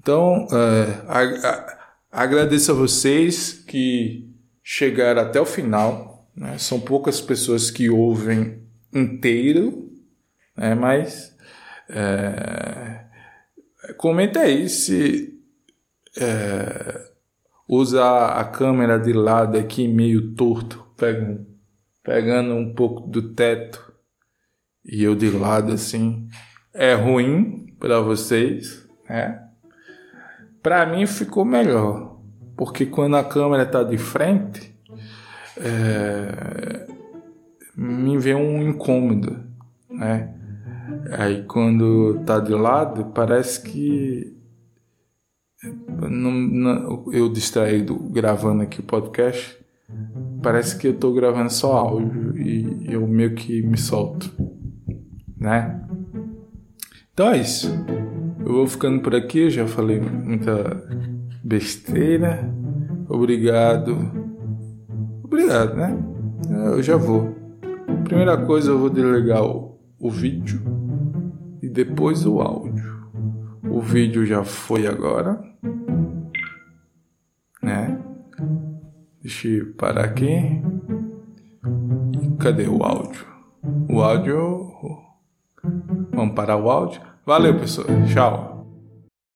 Então, 0.00 0.48
é, 0.50 1.02
a, 1.06 1.20
a, 1.20 1.75
agradeço 2.16 2.72
a 2.72 2.74
vocês 2.74 3.52
que 3.52 4.26
chegaram 4.62 5.20
até 5.20 5.38
o 5.38 5.44
final. 5.44 6.26
Né? 6.34 6.56
São 6.56 6.80
poucas 6.80 7.20
pessoas 7.20 7.70
que 7.70 7.90
ouvem 7.90 8.62
inteiro, 8.90 9.92
né? 10.56 10.74
mas 10.74 11.36
é, 11.90 13.04
comenta 13.98 14.40
aí 14.40 14.66
se 14.70 15.38
é, 16.16 17.06
usar 17.68 18.40
a 18.40 18.44
câmera 18.44 18.98
de 18.98 19.12
lado 19.12 19.58
aqui 19.58 19.86
meio 19.86 20.34
torto, 20.34 20.86
pegando, 20.96 21.46
pegando 22.02 22.54
um 22.54 22.74
pouco 22.74 23.06
do 23.06 23.34
teto 23.34 23.92
e 24.82 25.04
eu 25.04 25.14
de 25.14 25.30
lado 25.30 25.70
assim, 25.70 26.26
é 26.72 26.94
ruim 26.94 27.74
para 27.78 28.00
vocês, 28.00 28.88
né? 29.06 29.45
Para 30.66 30.84
mim 30.84 31.06
ficou 31.06 31.44
melhor, 31.44 32.18
porque 32.56 32.86
quando 32.86 33.16
a 33.16 33.22
câmera 33.22 33.62
está 33.62 33.84
de 33.84 33.96
frente, 33.96 34.76
é, 35.58 36.88
me 37.76 38.18
vê 38.18 38.34
um 38.34 38.68
incômodo, 38.68 39.44
né? 39.88 40.34
Aí 41.12 41.44
quando 41.44 42.20
tá 42.26 42.40
de 42.40 42.52
lado, 42.52 43.12
parece 43.14 43.62
que 43.62 44.36
não, 46.10 46.32
não, 46.32 47.12
eu 47.12 47.32
distraído 47.32 47.94
gravando 48.10 48.64
aqui 48.64 48.80
o 48.80 48.82
podcast, 48.82 49.56
parece 50.42 50.76
que 50.76 50.88
eu 50.88 50.94
tô 50.94 51.12
gravando 51.12 51.52
só 51.52 51.74
áudio 51.76 52.36
e 52.36 52.92
eu 52.92 53.06
meio 53.06 53.36
que 53.36 53.62
me 53.62 53.78
solto, 53.78 54.32
né? 55.38 55.80
Então 57.12 57.28
é 57.28 57.38
isso. 57.38 57.70
Eu 58.46 58.52
vou 58.52 58.66
ficando 58.68 59.02
por 59.02 59.12
aqui, 59.12 59.50
já 59.50 59.66
falei 59.66 59.98
muita 59.98 60.80
besteira. 61.42 62.48
Obrigado. 63.08 63.96
Obrigado, 65.24 65.74
né? 65.74 65.98
Eu 66.48 66.80
já 66.80 66.96
vou. 66.96 67.34
Primeira 68.04 68.36
coisa, 68.36 68.70
eu 68.70 68.78
vou 68.78 68.88
delegar 68.88 69.42
o, 69.42 69.76
o 69.98 70.08
vídeo 70.08 70.62
e 71.60 71.68
depois 71.68 72.24
o 72.24 72.40
áudio. 72.40 73.10
O 73.68 73.80
vídeo 73.80 74.24
já 74.24 74.44
foi 74.44 74.86
agora. 74.86 75.42
Né? 77.60 78.00
Deixa 79.20 79.48
eu 79.48 79.74
parar 79.74 80.04
aqui. 80.04 80.62
Cadê 82.38 82.68
o 82.68 82.80
áudio? 82.80 83.26
O 83.90 84.00
áudio. 84.00 84.70
Vamos 86.12 86.36
parar 86.36 86.58
o 86.58 86.70
áudio? 86.70 87.05
Valeu, 87.26 87.58
pessoal. 87.58 87.88
Tchau. 88.06 88.55